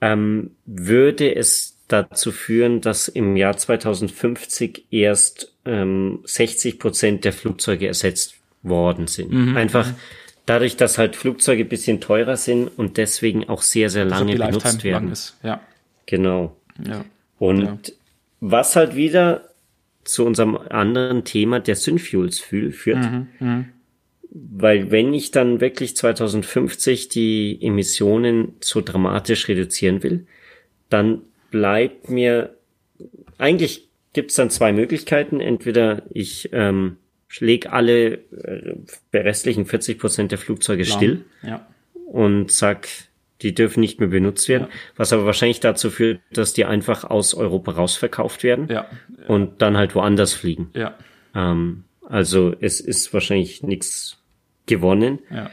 ähm, 0.00 0.50
würde 0.66 1.34
es 1.34 1.76
dazu 1.92 2.32
führen, 2.32 2.80
dass 2.80 3.08
im 3.08 3.36
Jahr 3.36 3.56
2050 3.56 4.86
erst 4.90 5.54
ähm, 5.64 6.20
60 6.24 6.78
Prozent 6.78 7.24
der 7.24 7.32
Flugzeuge 7.32 7.86
ersetzt 7.86 8.34
worden 8.62 9.06
sind. 9.06 9.56
Einfach 9.56 9.92
dadurch, 10.46 10.76
dass 10.76 10.98
halt 10.98 11.16
Flugzeuge 11.16 11.64
bisschen 11.64 12.00
teurer 12.00 12.36
sind 12.36 12.68
und 12.68 12.96
deswegen 12.96 13.48
auch 13.48 13.62
sehr, 13.62 13.90
sehr 13.90 14.04
lange 14.04 14.32
die 14.32 14.38
benutzt 14.38 14.84
werden. 14.84 15.12
Ja. 15.42 15.60
Genau. 16.06 16.56
Ja. 16.86 17.04
Und 17.38 17.62
Ja. 17.62 17.78
was 18.40 18.76
halt 18.76 18.96
wieder 18.96 19.48
zu 20.04 20.24
unserem 20.24 20.56
anderen 20.56 21.24
Thema 21.24 21.60
der 21.60 21.76
Synfuels 21.76 22.40
führt. 22.40 22.98
Mhm, 23.38 23.66
Weil 24.32 24.90
wenn 24.90 25.12
ich 25.14 25.30
dann 25.30 25.60
wirklich 25.60 25.96
2050 25.96 27.08
die 27.08 27.58
Emissionen 27.60 28.54
so 28.60 28.80
dramatisch 28.80 29.48
reduzieren 29.48 30.02
will, 30.02 30.26
dann 30.88 31.22
bleibt 31.50 32.10
mir, 32.10 32.54
eigentlich 33.38 33.88
gibt's 34.12 34.34
dann 34.34 34.50
zwei 34.50 34.72
Möglichkeiten. 34.72 35.40
Entweder 35.40 36.02
ich 36.12 36.50
ähm, 36.52 36.96
schläg 37.28 37.72
alle 37.72 38.14
äh, 38.32 38.74
restlichen 39.14 39.66
40 39.66 39.98
Prozent 39.98 40.32
der 40.32 40.38
Flugzeuge 40.38 40.84
still 40.84 41.24
Ja. 41.42 41.66
und 42.06 42.50
sag, 42.50 42.88
die 43.42 43.54
dürfen 43.54 43.80
nicht 43.80 44.00
mehr 44.00 44.08
benutzt 44.08 44.48
werden, 44.48 44.66
was 44.96 45.12
aber 45.12 45.24
wahrscheinlich 45.26 45.60
dazu 45.60 45.90
führt, 45.90 46.20
dass 46.32 46.52
die 46.52 46.64
einfach 46.64 47.04
aus 47.04 47.34
Europa 47.34 47.72
rausverkauft 47.72 48.42
werden 48.42 48.68
Ja. 48.68 48.86
und 49.28 49.62
dann 49.62 49.76
halt 49.76 49.94
woanders 49.94 50.34
fliegen. 50.34 50.70
Ja. 50.74 50.96
Ähm, 51.34 51.84
also 52.02 52.52
es 52.60 52.80
ist 52.80 53.14
wahrscheinlich 53.14 53.62
nichts 53.62 54.18
gewonnen. 54.66 55.20
Ja. 55.30 55.50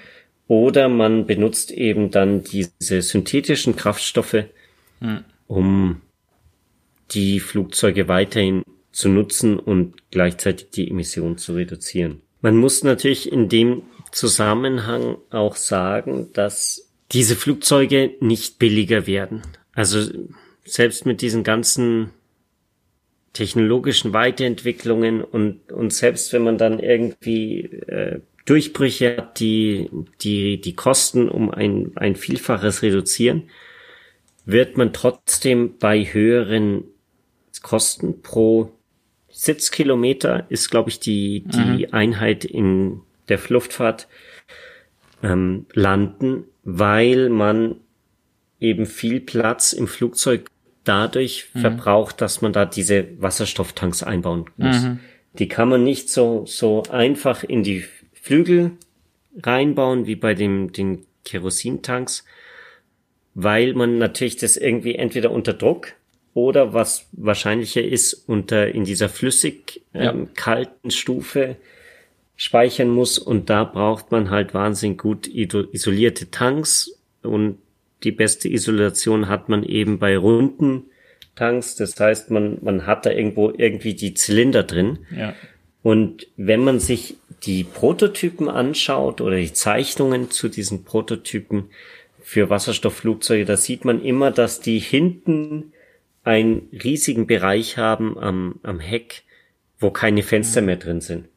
Oder 0.47 0.89
man 0.89 1.25
benutzt 1.27 1.71
eben 1.71 2.09
dann 2.09 2.43
diese 2.43 3.01
synthetischen 3.01 3.75
Kraftstoffe, 3.75 4.45
um 5.47 6.01
die 7.11 7.39
Flugzeuge 7.39 8.07
weiterhin 8.07 8.63
zu 8.91 9.09
nutzen 9.09 9.59
und 9.59 10.11
gleichzeitig 10.11 10.69
die 10.71 10.89
Emissionen 10.89 11.37
zu 11.37 11.53
reduzieren. 11.53 12.21
Man 12.41 12.57
muss 12.57 12.83
natürlich 12.83 13.31
in 13.31 13.49
dem 13.49 13.83
Zusammenhang 14.11 15.17
auch 15.29 15.55
sagen, 15.55 16.29
dass 16.33 16.91
diese 17.11 17.35
Flugzeuge 17.35 18.15
nicht 18.19 18.59
billiger 18.59 19.07
werden. 19.07 19.43
Also 19.73 20.09
selbst 20.65 21.05
mit 21.05 21.21
diesen 21.21 21.43
ganzen 21.43 22.11
technologischen 23.33 24.13
Weiterentwicklungen 24.13 25.23
und, 25.23 25.71
und 25.71 25.93
selbst 25.93 26.33
wenn 26.33 26.43
man 26.43 26.57
dann 26.57 26.79
irgendwie 26.79 27.61
äh, 27.61 28.19
Durchbrüche 28.45 29.17
hat, 29.17 29.39
die, 29.39 29.89
die 30.21 30.59
die 30.59 30.73
Kosten 30.73 31.29
um 31.29 31.51
ein, 31.51 31.91
ein 31.95 32.15
Vielfaches 32.15 32.81
reduzieren, 32.81 33.49
wird 34.47 34.77
man 34.77 34.93
trotzdem 34.93 35.77
bei 35.77 36.03
höheren 36.05 36.85
Kosten 37.61 38.21
pro 38.21 38.71
Sitzkilometer 39.29 40.45
ist, 40.49 40.71
glaube 40.71 40.89
ich, 40.89 40.99
die, 40.99 41.43
die 41.45 41.93
Einheit 41.93 42.45
in 42.45 43.01
der 43.27 43.39
Luftfahrt 43.49 44.07
ähm, 45.21 45.65
landen, 45.73 46.45
weil 46.63 47.29
man 47.29 47.75
eben 48.59 48.85
viel 48.85 49.19
Platz 49.19 49.73
im 49.73 49.87
Flugzeug 49.87 50.49
dadurch 50.85 51.43
verbraucht, 51.43 52.21
dass 52.21 52.41
man 52.41 52.53
da 52.53 52.65
diese 52.65 53.05
Wasserstofftanks 53.21 54.01
einbauen 54.01 54.45
muss. 54.55 54.87
Die 55.37 55.49
kann 55.49 55.67
man 55.69 55.83
nicht 55.83 56.09
so, 56.09 56.45
so 56.47 56.83
einfach 56.89 57.43
in 57.43 57.63
die 57.63 57.83
Flügel 58.13 58.71
reinbauen 59.43 60.07
wie 60.07 60.15
bei 60.15 60.33
dem, 60.33 60.71
den 60.71 61.05
Kerosintanks, 61.25 62.23
weil 63.39 63.75
man 63.75 63.99
natürlich 63.99 64.37
das 64.37 64.57
irgendwie 64.57 64.95
entweder 64.95 65.29
unter 65.29 65.53
Druck 65.53 65.93
oder 66.33 66.73
was 66.73 67.05
wahrscheinlicher 67.11 67.83
ist, 67.83 68.15
unter 68.27 68.67
in 68.73 68.83
dieser 68.83 69.09
flüssig 69.09 69.81
Ja. 69.93 70.11
ähm, 70.11 70.29
kalten 70.33 70.89
Stufe 70.89 71.55
speichern 72.35 72.89
muss 72.89 73.19
und 73.19 73.51
da 73.51 73.63
braucht 73.63 74.11
man 74.11 74.31
halt 74.31 74.55
wahnsinnig 74.55 74.97
gut 74.97 75.27
isolierte 75.27 76.31
Tanks 76.31 76.99
und 77.21 77.59
die 78.03 78.11
beste 78.11 78.49
Isolation 78.49 79.27
hat 79.27 79.49
man 79.49 79.63
eben 79.63 79.99
bei 79.99 80.17
runden 80.17 80.85
Tanks. 81.35 81.75
Das 81.75 81.99
heißt, 81.99 82.31
man, 82.31 82.57
man 82.61 82.87
hat 82.87 83.05
da 83.05 83.11
irgendwo 83.11 83.53
irgendwie 83.55 83.93
die 83.93 84.15
Zylinder 84.15 84.63
drin. 84.63 84.99
Ja. 85.15 85.35
Und 85.83 86.27
wenn 86.37 86.63
man 86.63 86.79
sich 86.79 87.17
die 87.43 87.63
Prototypen 87.63 88.49
anschaut 88.49 89.21
oder 89.21 89.35
die 89.37 89.53
Zeichnungen 89.53 90.31
zu 90.31 90.49
diesen 90.49 90.83
Prototypen 90.83 91.65
für 92.27 92.49
Wasserstoffflugzeuge, 92.49 93.45
da 93.45 93.55
sieht 93.55 93.85
man 93.85 94.03
immer, 94.03 94.31
dass 94.31 94.59
die 94.59 94.79
hinten 94.79 95.71
einen 96.25 96.67
riesigen 96.83 97.25
Bereich 97.25 97.77
haben 97.77 98.19
am, 98.19 98.59
am 98.63 98.81
Heck, 98.81 99.23
wo 99.79 99.91
keine 99.91 100.23
Fenster 100.23 100.61
mehr 100.61 100.75
drin 100.75 100.99
sind. 100.99 101.29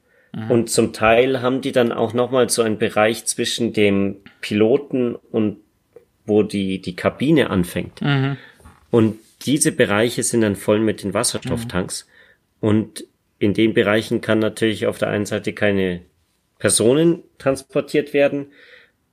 Und 0.48 0.68
zum 0.68 0.92
Teil 0.92 1.42
haben 1.42 1.60
die 1.60 1.70
dann 1.70 1.92
auch 1.92 2.12
nochmal 2.12 2.50
so 2.50 2.62
einen 2.62 2.78
Bereich 2.78 3.24
zwischen 3.24 3.72
dem 3.72 4.16
Piloten 4.40 5.14
und 5.14 5.58
wo 6.26 6.42
die, 6.42 6.80
die 6.80 6.96
Kabine 6.96 7.50
anfängt. 7.50 8.02
Und 8.90 9.20
diese 9.42 9.70
Bereiche 9.70 10.24
sind 10.24 10.40
dann 10.40 10.56
voll 10.56 10.80
mit 10.80 11.04
den 11.04 11.14
Wasserstofftanks. 11.14 12.08
Und 12.58 13.04
in 13.38 13.54
den 13.54 13.74
Bereichen 13.74 14.20
kann 14.20 14.40
natürlich 14.40 14.88
auf 14.88 14.98
der 14.98 15.10
einen 15.10 15.26
Seite 15.26 15.52
keine 15.52 16.00
Personen 16.58 17.22
transportiert 17.38 18.12
werden. 18.12 18.46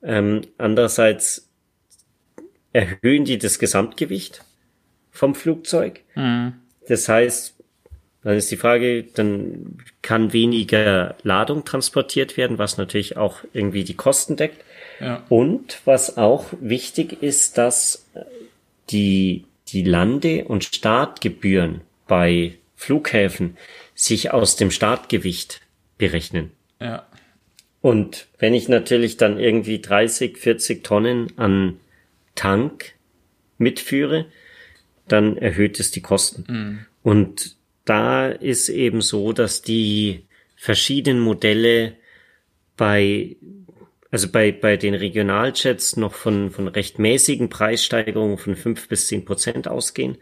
Ähm, 0.01 0.41
andererseits 0.57 1.46
erhöhen 2.73 3.25
die 3.25 3.37
das 3.37 3.59
Gesamtgewicht 3.59 4.43
vom 5.11 5.35
Flugzeug. 5.35 6.01
Das 6.87 7.09
heißt, 7.09 7.55
dann 8.23 8.35
ist 8.35 8.51
die 8.51 8.57
Frage, 8.57 9.03
dann 9.03 9.77
kann 10.01 10.33
weniger 10.33 11.15
Ladung 11.23 11.63
transportiert 11.65 12.35
werden, 12.35 12.57
was 12.57 12.77
natürlich 12.77 13.15
auch 13.15 13.37
irgendwie 13.53 13.83
die 13.83 13.93
Kosten 13.93 14.35
deckt. 14.35 14.63
Ja. 14.99 15.23
Und 15.29 15.79
was 15.85 16.17
auch 16.17 16.47
wichtig 16.59 17.21
ist, 17.21 17.57
dass 17.57 18.05
die, 18.89 19.45
die 19.69 19.83
Lande- 19.83 20.45
und 20.45 20.63
Startgebühren 20.63 21.81
bei 22.07 22.55
Flughäfen 22.75 23.57
sich 23.95 24.31
aus 24.31 24.55
dem 24.55 24.71
Startgewicht 24.71 25.61
berechnen. 25.97 26.51
Ja. 26.79 27.05
Und 27.81 28.27
wenn 28.39 28.53
ich 28.53 28.67
natürlich 28.67 29.17
dann 29.17 29.39
irgendwie 29.39 29.79
30, 29.79 30.37
40 30.37 30.83
Tonnen 30.83 31.31
an 31.37 31.79
Tank 32.37 32.93
mitführe, 33.57 34.27
dann 35.07 35.35
erhöht 35.37 35.81
es 35.81 35.91
die 35.91 36.01
Kosten. 36.01 36.45
Und 37.03 37.57
da 37.83 38.27
ist 38.27 38.69
eben 38.69 39.01
so, 39.01 39.33
dass 39.33 39.61
die 39.61 40.23
verschiedenen 40.55 41.19
Modelle 41.21 41.97
bei, 42.75 43.35
also 44.11 44.29
bei, 44.29 44.51
bei 44.51 44.77
den 44.77 44.93
Regionaljets 44.93 45.97
noch 45.97 46.13
von, 46.13 46.51
von 46.51 46.67
recht 46.67 46.99
mäßigen 46.99 47.49
Preissteigerungen 47.49 48.37
von 48.37 48.55
fünf 48.55 48.87
bis 48.87 49.07
zehn 49.07 49.25
Prozent 49.25 49.67
ausgehen. 49.67 50.19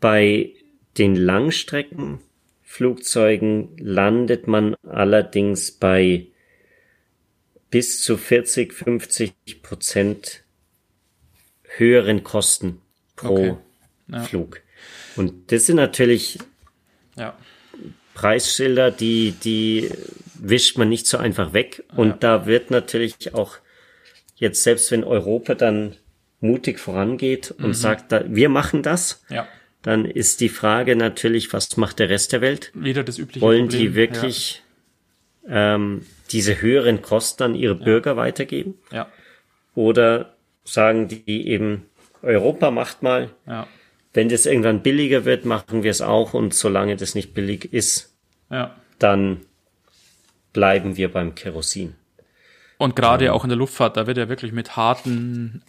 Bei 0.00 0.54
den 0.98 1.14
Langstreckenflugzeugen 1.14 3.76
landet 3.78 4.48
man 4.48 4.74
allerdings 4.82 5.72
bei 5.72 6.28
bis 7.70 8.02
zu 8.02 8.16
40, 8.16 8.72
50 8.72 9.62
Prozent 9.62 10.45
höheren 11.78 12.24
Kosten 12.24 12.80
pro 13.16 13.34
Okay. 13.34 13.56
Ja. 14.08 14.20
Flug. 14.20 14.60
Und 15.16 15.50
das 15.52 15.66
sind 15.66 15.76
natürlich 15.76 16.38
Ja. 17.16 17.36
Preisschilder, 18.14 18.90
die, 18.90 19.32
die 19.32 19.90
wischt 20.38 20.78
man 20.78 20.88
nicht 20.88 21.06
so 21.06 21.18
einfach 21.18 21.52
weg. 21.52 21.82
Und 21.96 22.22
da 22.22 22.46
wird 22.46 22.70
natürlich 22.70 23.34
auch 23.34 23.56
jetzt, 24.36 24.62
selbst 24.62 24.90
wenn 24.90 25.04
Europa 25.04 25.54
dann 25.54 25.96
mutig 26.40 26.78
vorangeht 26.78 27.50
und 27.58 27.74
sagt, 27.74 28.12
da, 28.12 28.24
wir 28.28 28.48
machen 28.48 28.82
das, 28.82 29.22
Ja. 29.28 29.48
dann 29.82 30.04
ist 30.04 30.40
die 30.40 30.48
Frage 30.48 30.94
natürlich, 30.96 31.52
was 31.52 31.76
macht 31.76 31.98
der 31.98 32.08
Rest 32.10 32.32
der 32.32 32.40
Welt? 32.42 32.70
Wieder 32.74 33.02
das 33.02 33.18
übliche 33.18 33.40
Wollen 33.44 33.68
Problem. 33.68 33.80
die 33.80 33.94
wirklich 33.94 34.62
ähm, 35.48 36.04
diese 36.30 36.60
höheren 36.60 37.02
Kosten 37.02 37.42
an 37.42 37.54
ihre 37.54 37.74
Bürger 37.74 38.16
weitergeben? 38.16 38.74
Ja. 38.92 39.10
Oder 39.74 40.35
sagen 40.66 41.08
die 41.08 41.48
eben, 41.48 41.86
Europa 42.22 42.70
macht 42.70 43.02
mal, 43.02 43.30
Ja. 43.46 43.66
wenn 44.12 44.28
das 44.28 44.46
irgendwann 44.46 44.82
billiger 44.82 45.24
wird, 45.24 45.44
machen 45.44 45.82
wir 45.82 45.90
es 45.90 46.02
auch 46.02 46.34
und 46.34 46.52
solange 46.54 46.96
das 46.96 47.14
nicht 47.14 47.32
billig 47.34 47.72
ist, 47.72 48.14
Ja. 48.50 48.74
dann 48.98 49.40
bleiben 50.52 50.96
wir 50.96 51.12
beim 51.12 51.34
Kerosin. 51.34 51.94
Und 52.78 52.96
gerade 52.96 53.32
auch 53.32 53.44
in 53.44 53.48
der 53.48 53.58
Luftfahrt, 53.58 53.96
da 53.96 54.06
wird 54.06 54.18
ja 54.18 54.28
wirklich 54.28 54.52
mit 54.52 54.76
harten 54.76 55.62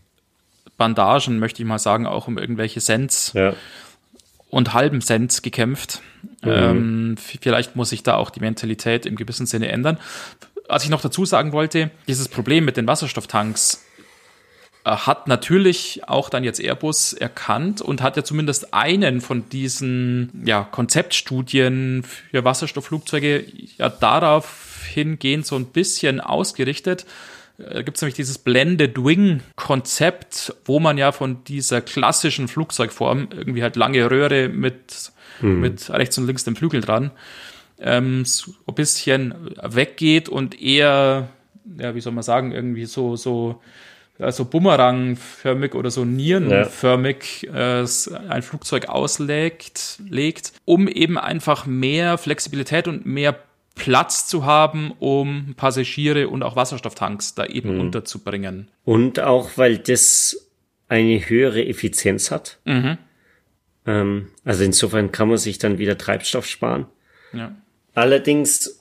Bandagen, 0.78 1.40
möchte 1.40 1.62
ich 1.62 1.68
mal 1.68 1.80
sagen, 1.80 2.06
auch 2.06 2.28
um 2.28 2.38
irgendwelche 2.38 2.80
Cents 2.80 3.32
Ja. 3.34 3.54
und 4.50 4.74
halben 4.74 5.02
Cents 5.02 5.42
gekämpft. 5.42 6.02
Ähm, 6.44 7.18
v- 7.18 7.38
vielleicht 7.42 7.76
muss 7.76 7.90
sich 7.90 8.04
da 8.04 8.16
auch 8.16 8.30
die 8.30 8.40
Mentalität 8.42 9.06
im 9.06 9.16
gewissen 9.16 9.46
Sinne 9.46 9.70
ändern. 9.70 9.98
Was 10.68 10.84
ich 10.84 10.90
noch 10.90 11.02
dazu 11.02 11.26
sagen 11.26 11.52
wollte, 11.54 11.92
dieses 12.08 12.28
Problem 12.28 12.66
mit 12.66 12.78
den 12.78 12.88
Wasserstofftanks 12.88 13.86
hat 14.96 15.28
natürlich 15.28 16.02
auch 16.08 16.30
dann 16.30 16.44
jetzt 16.44 16.60
Airbus 16.60 17.14
erkannt 17.14 17.82
und 17.82 18.02
hat 18.02 18.16
ja 18.16 18.24
zumindest 18.24 18.74
einen 18.74 19.22
von 19.22 19.50
diesen 19.50 20.44
ja, 20.46 20.64
Konzeptstudien 20.64 22.04
für 22.04 22.44
Wasserstoffflugzeuge 22.44 23.46
ja 23.78 23.90
darauf 23.90 24.86
hingehend 24.86 25.46
so 25.46 25.56
ein 25.56 25.66
bisschen 25.66 26.22
ausgerichtet. 26.22 27.06
Da 27.58 27.82
gibt 27.82 27.98
es 27.98 28.02
nämlich 28.02 28.16
dieses 28.16 28.38
Blended 28.38 29.04
Wing 29.04 29.42
Konzept, 29.56 30.54
wo 30.66 30.80
man 30.80 30.98
ja 30.98 31.12
von 31.12 31.44
dieser 31.44 31.82
klassischen 31.82 32.48
Flugzeugform 32.48 33.30
irgendwie 33.36 33.64
halt 33.64 33.76
lange 33.76 34.10
Röhre 34.10 34.48
mit, 34.48 35.12
mit 35.42 35.90
rechts 35.90 36.18
und 36.18 36.28
links 36.28 36.44
dem 36.44 36.56
Flügel 36.56 36.82
dran, 36.82 37.12
ähm, 37.80 38.26
so 38.26 38.54
ein 38.68 38.76
bisschen 38.76 39.34
weggeht 39.62 40.30
und 40.30 40.62
eher, 40.62 41.30
ja, 41.80 41.96
wie 41.96 42.02
soll 42.02 42.14
man 42.14 42.24
sagen, 42.24 42.52
irgendwie 42.52 42.86
so, 42.86 43.16
so, 43.16 43.62
ja, 44.20 44.32
so 44.32 44.46
bumerangförmig 44.46 45.76
oder 45.76 45.92
so 45.92 46.06
nierenförmig 46.06 47.48
äh, 47.54 47.86
ein 48.30 48.42
Flugzeug 48.42 48.90
auslegt, 48.90 50.00
legt, 50.10 50.54
um 50.66 50.88
eben 50.88 51.18
einfach 51.18 51.66
mehr 51.66 52.18
Flexibilität 52.18 52.88
und 52.88 53.06
mehr 53.06 53.40
Platz 53.76 54.28
zu 54.28 54.46
haben, 54.46 54.92
um 55.00 55.54
Passagiere 55.56 56.30
und 56.30 56.44
auch 56.44 56.56
Wasserstofftanks 56.56 57.36
da 57.36 57.46
eben 57.46 57.80
unterzubringen. 57.80 58.70
Und 58.84 59.20
auch, 59.20 59.52
weil 59.56 59.78
das 59.78 60.50
eine 60.90 61.20
höhere 61.30 61.66
Effizienz 61.66 62.32
hat. 62.32 62.58
Mhm. 62.66 62.98
Ähm, 63.86 64.28
also 64.44 64.64
insofern 64.64 65.12
kann 65.12 65.30
man 65.30 65.38
sich 65.38 65.60
dann 65.60 65.78
wieder 65.78 65.98
Treibstoff 65.98 66.46
sparen. 66.46 66.86
Ja. 67.34 67.56
Allerdings, 67.94 68.77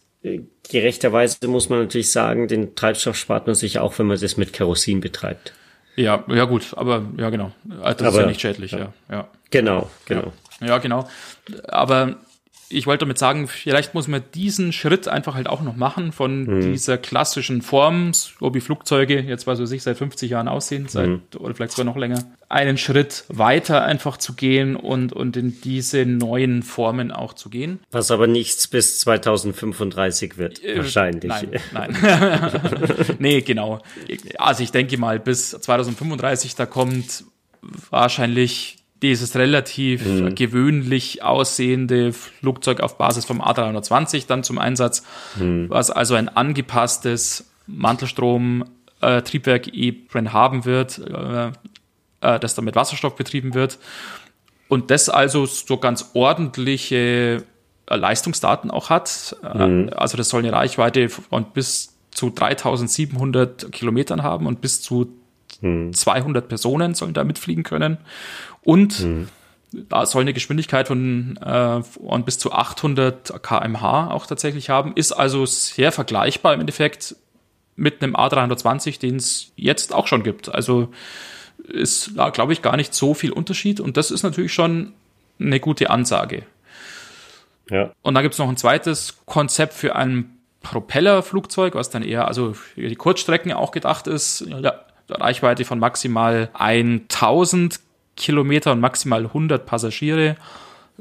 gerechterweise 0.69 1.47
muss 1.49 1.69
man 1.69 1.81
natürlich 1.81 2.11
sagen, 2.11 2.49
den 2.49 2.75
Treibstoff 2.75 3.17
spart 3.17 3.47
man 3.47 3.55
sich 3.55 3.79
auch, 3.79 3.99
wenn 3.99 4.07
man 4.07 4.19
das 4.21 4.37
mit 4.37 4.53
Kerosin 4.53 5.01
betreibt. 5.01 5.53
Ja, 5.97 6.25
ja 6.29 6.45
gut, 6.45 6.75
aber 6.77 7.05
ja 7.17 7.31
genau. 7.31 7.53
Das 7.65 7.97
ist 7.97 8.03
Aber- 8.03 8.21
ja 8.21 8.27
nicht 8.27 8.41
schädlich, 8.41 8.73
ja. 8.73 8.93
ja. 9.11 9.29
Genau, 9.51 9.89
genau. 10.07 10.33
Ja, 10.61 10.79
genau. 10.79 11.09
Aber 11.69 12.17
ich 12.69 12.87
wollte 12.87 13.05
damit 13.05 13.19
sagen, 13.19 13.47
vielleicht 13.49 13.95
muss 13.95 14.09
man 14.09 14.23
diesen 14.35 14.73
Schritt 14.73 15.07
einfach 15.09 15.35
halt 15.35 15.47
auch 15.49 15.63
noch 15.63 15.77
machen 15.77 16.13
von 16.13 16.47
dieser 16.73 16.99
klassischen 16.99 17.63
Form, 17.63 18.13
so 18.13 18.53
wie 18.55 18.61
Flugzeuge 18.61 19.21
jetzt 19.21 19.47
was 19.47 19.61
weiß 19.61 19.71
ich 19.71 19.83
seit 19.83 19.97
50 19.99 20.31
Jahren 20.31 20.49
aussehen, 20.49 20.89
seit 20.89 21.37
oder 21.37 21.55
vielleicht 21.55 21.73
sogar 21.73 21.85
noch 21.85 21.97
länger, 21.97 22.25
einen 22.49 22.77
Schritt 22.79 23.25
weiter 23.29 23.85
einfach 23.85 24.17
zu 24.17 24.35
gehen 24.35 24.77
und 24.77 25.13
und 25.13 25.37
in 25.37 25.61
diese 25.61 26.05
neuen 26.07 26.63
Formen 26.63 27.11
auch 27.13 27.35
zu 27.35 27.51
gehen. 27.51 27.79
Was 27.91 28.11
aber 28.11 28.27
nichts 28.27 28.67
bis 28.69 29.01
2035 29.01 30.39
wird, 30.39 30.63
Äh, 30.65 30.79
wahrscheinlich. 30.79 31.31
Nein, 31.31 31.61
nein. 31.73 31.97
nee, 33.19 33.41
genau. 33.43 33.81
Also 34.39 34.63
ich 34.63 34.73
denke 34.73 34.99
mal, 34.99 35.19
bis 35.21 35.51
2035, 35.51 36.55
da 36.57 36.67
kommt 36.67 37.25
wahrscheinlich 37.91 38.79
dieses 39.03 39.37
relativ 39.37 40.03
gewöhnlich 40.35 41.23
aussehende 41.23 42.13
Flugzeug 42.13 42.81
auf 42.81 42.99
Basis 42.99 43.25
vom 43.25 43.43
A320 43.43 44.27
dann 44.27 44.43
zum 44.43 44.59
Einsatz, 44.59 45.05
was 45.69 45.91
also 45.91 46.15
ein 46.15 46.29
angepasstes 46.29 47.51
Mantelstrom-Triebwerk 47.67 49.69
eben 49.69 50.33
haben 50.33 50.65
wird, 50.65 50.99
äh, 50.99 51.49
äh, 52.21 52.41
das 52.41 52.55
dann 52.55 52.65
mit 52.65 52.77
Wasserstoff 52.77 53.17
betrieben 53.17 53.55
wird. 53.55 53.79
Und 54.69 54.91
das 54.91 55.09
also 55.09 55.47
so 55.47 55.77
ganz 55.77 56.11
ordentliche 56.15 57.45
äh, 57.87 57.97
Leistungsdaten 57.97 58.71
auch 58.71 58.91
hat. 58.91 59.37
Äh, 59.43 59.47
Also 59.95 60.17
das 60.17 60.29
soll 60.29 60.43
eine 60.43 60.53
Reichweite 60.53 61.09
von 61.09 61.45
bis 61.53 61.95
zu 62.11 62.31
3700 62.31 63.71
Kilometern 63.73 64.23
haben 64.23 64.47
und 64.47 64.61
bis 64.61 64.83
zu 64.83 65.13
200 65.93 66.49
Personen 66.49 66.95
sollen 66.95 67.15
da 67.15 67.25
mitfliegen 67.25 67.63
können. 67.63 67.97
Und 68.67 69.29
da 69.71 70.07
soll 70.07 70.23
eine 70.23 70.35
Geschwindigkeit 70.35 70.89
von, 70.89 71.37
äh, 71.37 71.85
von 71.85 72.25
bis 72.25 72.39
zu 72.39 72.53
800 72.53 73.41
kmh 73.41 74.11
auch 74.11 74.27
tatsächlich 74.27 74.71
haben. 74.71 74.93
Ist 74.97 75.13
also 75.13 75.47
sehr 75.47 75.93
vergleichbar 75.93 76.53
im 76.53 76.61
Endeffekt 76.61 77.15
mit 77.77 78.03
einem 78.03 78.17
A320, 78.17 78.99
den 78.99 79.17
es 79.17 79.53
jetzt 79.55 79.95
auch 79.95 80.09
schon 80.09 80.25
gibt. 80.25 80.53
Also 80.53 80.89
ist 81.69 82.11
da, 82.17 82.31
glaube 82.31 82.55
ich, 82.55 82.61
gar 82.61 82.77
nicht 82.77 82.93
so 82.93 83.15
viel 83.15 83.31
Unterschied. 83.31 83.79
Und 83.79 83.97
das 83.97 84.11
ist 84.11 84.25
natürlich 84.25 84.53
schon 84.53 84.95
eine 85.39 85.61
gute 85.61 85.89
Ansage. 85.89 86.43
Ja. 87.71 87.93
Und 88.03 88.15
dann 88.15 88.25
gibt 88.25 88.35
es 88.35 88.41
noch 88.41 88.49
ein 88.49 88.57
zweites 88.57 89.19
Konzept 89.27 89.75
für 89.75 89.95
ein 89.95 90.39
Propellerflugzeug, 90.63 91.77
was 91.77 91.91
dann 91.91 92.03
eher 92.03 92.27
also 92.27 92.53
für 92.53 92.89
die 92.89 92.97
Kurzstrecken 92.97 93.53
auch 93.53 93.71
gedacht 93.71 94.09
ist. 94.09 94.45
Ja, 94.49 94.81
Reichweite 95.09 95.65
von 95.65 95.79
maximal 95.79 96.51
1000 96.55 97.86
Kilometer 98.17 98.73
und 98.73 98.81
maximal 98.81 99.25
100 99.25 99.67
Passagiere, 99.67 100.37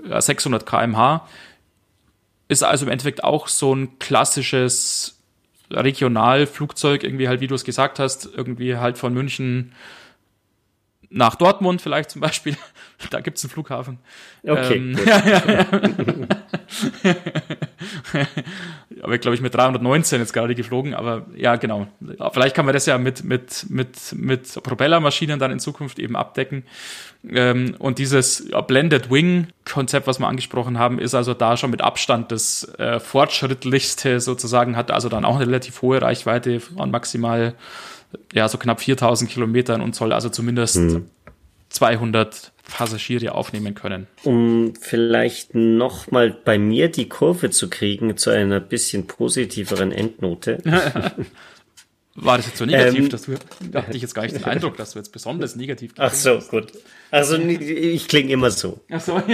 ja, 0.07 0.21
600 0.21 0.65
kmh. 0.65 1.27
Ist 2.47 2.63
also 2.63 2.85
im 2.85 2.91
Endeffekt 2.91 3.23
auch 3.23 3.47
so 3.47 3.73
ein 3.73 3.97
klassisches 3.97 5.17
Regionalflugzeug, 5.71 7.03
irgendwie 7.03 7.27
halt, 7.27 7.41
wie 7.41 7.47
du 7.47 7.55
es 7.55 7.63
gesagt 7.63 7.97
hast, 7.97 8.29
irgendwie 8.35 8.77
halt 8.77 8.97
von 8.97 9.13
München 9.13 9.73
nach 11.09 11.35
Dortmund 11.35 11.81
vielleicht 11.81 12.11
zum 12.11 12.21
Beispiel. 12.21 12.57
Da 13.09 13.19
gibt's 13.19 13.43
einen 13.43 13.51
Flughafen. 13.51 13.99
Okay. 14.41 14.77
Ähm, 14.77 14.95
gut. 14.95 15.05
aber 19.01 19.17
glaube 19.17 19.35
ich 19.35 19.41
mit 19.41 19.53
319 19.53 20.19
jetzt 20.19 20.33
gerade 20.33 20.55
geflogen, 20.55 20.93
aber 20.93 21.25
ja, 21.35 21.55
genau. 21.55 21.87
Vielleicht 22.31 22.55
kann 22.55 22.65
man 22.65 22.73
das 22.73 22.85
ja 22.85 22.97
mit, 22.97 23.23
mit, 23.23 23.65
mit, 23.69 23.97
mit 24.15 24.63
Propellermaschinen 24.63 25.39
dann 25.39 25.51
in 25.51 25.59
Zukunft 25.59 25.99
eben 25.99 26.15
abdecken. 26.15 26.63
Ähm, 27.29 27.75
und 27.79 27.99
dieses 27.99 28.49
Blended 28.67 29.11
Wing 29.11 29.47
Konzept, 29.69 30.07
was 30.07 30.19
wir 30.19 30.27
angesprochen 30.27 30.77
haben, 30.77 30.99
ist 30.99 31.15
also 31.15 31.33
da 31.33 31.57
schon 31.57 31.71
mit 31.71 31.81
Abstand 31.81 32.31
das 32.31 32.63
äh, 32.77 32.99
fortschrittlichste 32.99 34.19
sozusagen, 34.19 34.75
hat 34.75 34.91
also 34.91 35.09
dann 35.09 35.25
auch 35.25 35.35
eine 35.35 35.47
relativ 35.47 35.81
hohe 35.81 36.01
Reichweite 36.01 36.59
von 36.59 36.91
maximal, 36.91 37.55
ja, 38.33 38.47
so 38.47 38.57
knapp 38.57 38.81
4000 38.81 39.29
Kilometern 39.29 39.81
und 39.81 39.95
soll 39.95 40.13
also 40.13 40.29
zumindest 40.29 40.79
200 41.75 42.51
Passagiere 42.63 43.35
aufnehmen 43.35 43.75
können. 43.75 44.07
um 44.23 44.73
vielleicht 44.79 45.53
noch 45.53 46.09
mal 46.09 46.31
bei 46.31 46.57
mir 46.57 46.89
die 46.89 47.07
Kurve 47.09 47.51
zu 47.51 47.69
kriegen 47.69 48.17
zu 48.17 48.31
einer 48.31 48.59
bisschen 48.59 49.05
positiveren 49.07 49.91
Endnote. 49.91 50.63
War 52.17 52.37
das 52.37 52.45
jetzt 52.47 52.57
so 52.59 52.65
negativ, 52.65 52.99
Ähm, 53.01 53.09
dass 53.09 53.23
du, 53.23 53.35
da 53.71 53.83
hatte 53.83 53.97
ich 53.97 54.01
jetzt 54.01 54.15
gar 54.15 54.23
nicht 54.23 54.35
den 54.35 54.45
Eindruck, 54.45 54.77
dass 54.77 54.93
du 54.93 54.99
jetzt 54.99 55.11
besonders 55.11 55.57
negativ 55.57 55.91
Ach 55.97 56.13
so, 56.13 56.39
gut. 56.39 56.71
Also 57.11 57.35
ich 57.37 58.07
klinge 58.07 58.31
immer 58.31 58.51
so. 58.51 58.79
Ach 58.89 59.01
so. 59.01 59.21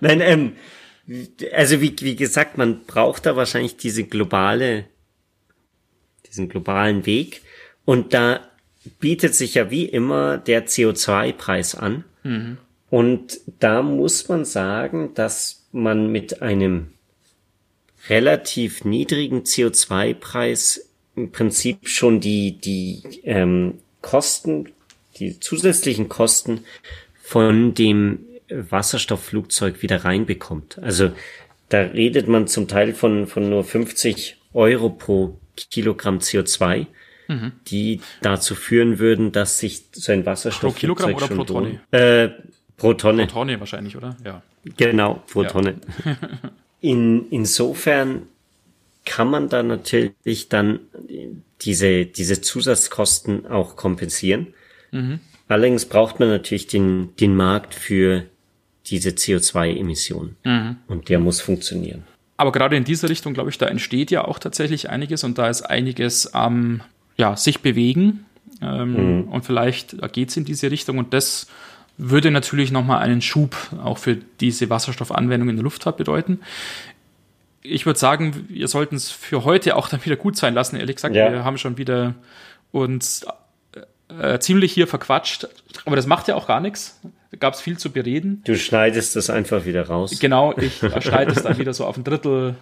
Nein, 0.00 0.20
ähm, 0.22 0.52
also 1.52 1.82
wie, 1.82 1.94
wie 2.00 2.16
gesagt, 2.16 2.56
man 2.56 2.84
braucht 2.86 3.26
da 3.26 3.36
wahrscheinlich 3.36 3.76
diese 3.76 4.04
globale, 4.04 4.86
diesen 6.26 6.48
globalen 6.48 7.04
Weg. 7.04 7.42
Und 7.84 8.14
da 8.14 8.40
bietet 8.98 9.34
sich 9.34 9.54
ja 9.54 9.70
wie 9.70 9.84
immer 9.84 10.38
der 10.38 10.66
CO2-Preis 10.66 11.74
an. 11.74 12.04
Und 12.90 13.40
da 13.58 13.82
muss 13.82 14.28
man 14.28 14.44
sagen, 14.44 15.12
dass 15.14 15.66
man 15.72 16.10
mit 16.10 16.42
einem 16.42 16.88
relativ 18.08 18.84
niedrigen 18.84 19.42
CO2-Preis 19.42 20.88
im 21.16 21.32
Prinzip 21.32 21.88
schon 21.88 22.20
die, 22.20 22.52
die 22.52 23.02
ähm, 23.24 23.78
Kosten, 24.02 24.68
die 25.18 25.40
zusätzlichen 25.40 26.08
Kosten 26.08 26.64
von 27.22 27.74
dem 27.74 28.20
Wasserstoffflugzeug 28.48 29.82
wieder 29.82 30.04
reinbekommt. 30.04 30.78
Also 30.78 31.10
da 31.68 31.80
redet 31.80 32.28
man 32.28 32.46
zum 32.46 32.68
Teil 32.68 32.94
von, 32.94 33.26
von 33.26 33.48
nur 33.48 33.64
50 33.64 34.36
Euro 34.52 34.90
pro 34.90 35.38
Kilogramm 35.56 36.18
CO2, 36.18 36.86
die 37.66 38.00
dazu 38.22 38.54
führen 38.54 38.98
würden, 38.98 39.32
dass 39.32 39.58
sich 39.58 39.84
so 39.92 40.12
ein 40.12 40.24
Wasserstoffflugzeug 40.26 40.78
Kilogramm 40.80 41.14
oder 41.14 41.26
schon 41.26 41.36
pro 41.36 41.44
Tonne? 41.44 41.80
Äh, 41.90 42.28
pro 42.76 42.94
Tonne. 42.94 43.26
Tonne 43.26 43.58
wahrscheinlich, 43.60 43.96
oder? 43.96 44.16
Ja. 44.24 44.42
Genau, 44.76 45.22
pro 45.30 45.42
Ja. 45.42 45.48
Tonne. 45.48 45.76
In, 46.80 47.28
insofern 47.30 48.22
kann 49.04 49.28
man 49.28 49.48
da 49.48 49.62
natürlich 49.62 50.48
dann 50.48 50.80
diese, 51.62 52.06
diese 52.06 52.40
Zusatzkosten 52.40 53.46
auch 53.46 53.76
kompensieren. 53.76 54.48
Allerdings 55.48 55.86
braucht 55.86 56.20
man 56.20 56.28
natürlich 56.28 56.66
den, 56.66 57.14
den 57.16 57.34
Markt 57.36 57.74
für 57.74 58.24
diese 58.86 59.10
CO2-Emissionen. 59.10 60.36
Mhm. 60.44 60.76
Und 60.86 61.08
der 61.08 61.18
muss 61.18 61.40
funktionieren. 61.40 62.04
Aber 62.36 62.52
gerade 62.52 62.76
in 62.76 62.84
dieser 62.84 63.08
Richtung, 63.08 63.34
glaube 63.34 63.50
ich, 63.50 63.58
da 63.58 63.66
entsteht 63.66 64.10
ja 64.10 64.24
auch 64.24 64.38
tatsächlich 64.38 64.90
einiges 64.90 65.24
und 65.24 65.38
da 65.38 65.48
ist 65.48 65.62
einiges 65.62 66.34
am 66.34 66.82
ja, 67.16 67.36
sich 67.36 67.60
bewegen. 67.60 68.26
Ähm, 68.62 69.22
mhm. 69.22 69.28
Und 69.28 69.44
vielleicht 69.44 69.96
geht 70.12 70.30
es 70.30 70.36
in 70.36 70.44
diese 70.44 70.70
Richtung 70.70 70.98
und 70.98 71.12
das 71.12 71.46
würde 71.98 72.30
natürlich 72.30 72.72
nochmal 72.72 73.02
einen 73.02 73.22
Schub 73.22 73.56
auch 73.82 73.98
für 73.98 74.16
diese 74.40 74.68
Wasserstoffanwendung 74.68 75.48
in 75.48 75.56
der 75.56 75.64
Luftfahrt 75.64 75.96
bedeuten. 75.96 76.40
Ich 77.62 77.86
würde 77.86 77.98
sagen, 77.98 78.46
wir 78.48 78.68
sollten 78.68 78.96
es 78.96 79.10
für 79.10 79.44
heute 79.44 79.76
auch 79.76 79.88
dann 79.88 80.04
wieder 80.04 80.16
gut 80.16 80.36
sein 80.36 80.54
lassen. 80.54 80.76
Ehrlich 80.76 80.96
gesagt, 80.96 81.14
ja. 81.14 81.32
wir 81.32 81.44
haben 81.44 81.58
schon 81.58 81.78
wieder 81.78 82.14
uns 82.70 83.26
äh, 84.08 84.38
ziemlich 84.38 84.72
hier 84.72 84.86
verquatscht, 84.86 85.48
aber 85.84 85.96
das 85.96 86.06
macht 86.06 86.28
ja 86.28 86.36
auch 86.36 86.46
gar 86.46 86.60
nichts. 86.60 87.00
Da 87.32 87.38
gab 87.38 87.54
es 87.54 87.60
viel 87.60 87.78
zu 87.78 87.90
bereden. 87.90 88.42
Du 88.44 88.56
schneidest 88.56 89.16
das 89.16 89.30
einfach 89.30 89.64
wieder 89.64 89.88
raus. 89.88 90.18
Genau, 90.20 90.56
ich 90.56 90.76
schneide 91.00 91.32
es 91.32 91.42
dann 91.42 91.58
wieder 91.58 91.74
so 91.74 91.84
auf 91.84 91.96
ein 91.96 92.04
Drittel 92.04 92.56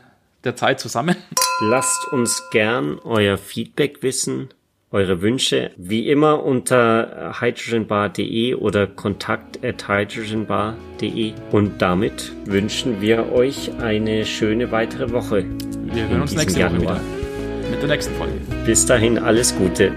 der 0.44 0.56
Zeit 0.56 0.80
zusammen. 0.80 1.16
Lasst 1.60 2.12
uns 2.12 2.42
gern 2.50 2.98
euer 3.04 3.38
Feedback 3.38 4.02
wissen, 4.02 4.48
eure 4.90 5.22
Wünsche, 5.22 5.72
wie 5.76 6.08
immer 6.08 6.44
unter 6.44 7.34
hydrogenbar.de 7.40 8.54
oder 8.54 8.86
kontakt 8.86 9.64
at 9.64 9.88
hydrogenbar.de. 9.88 11.32
Und 11.50 11.82
damit 11.82 12.32
wünschen 12.44 13.00
wir 13.00 13.32
euch 13.32 13.72
eine 13.80 14.24
schöne 14.24 14.70
weitere 14.70 15.10
Woche. 15.10 15.44
Wir 15.92 16.08
hören 16.08 16.22
uns 16.22 16.34
nächste 16.34 16.60
Januar. 16.60 16.96
Woche 16.96 17.00
wieder 17.00 17.70
mit 17.70 17.82
der 17.82 17.88
nächsten 17.88 18.14
Folge. 18.14 18.34
Bis 18.66 18.86
dahin 18.86 19.18
alles 19.18 19.56
Gute. 19.56 19.92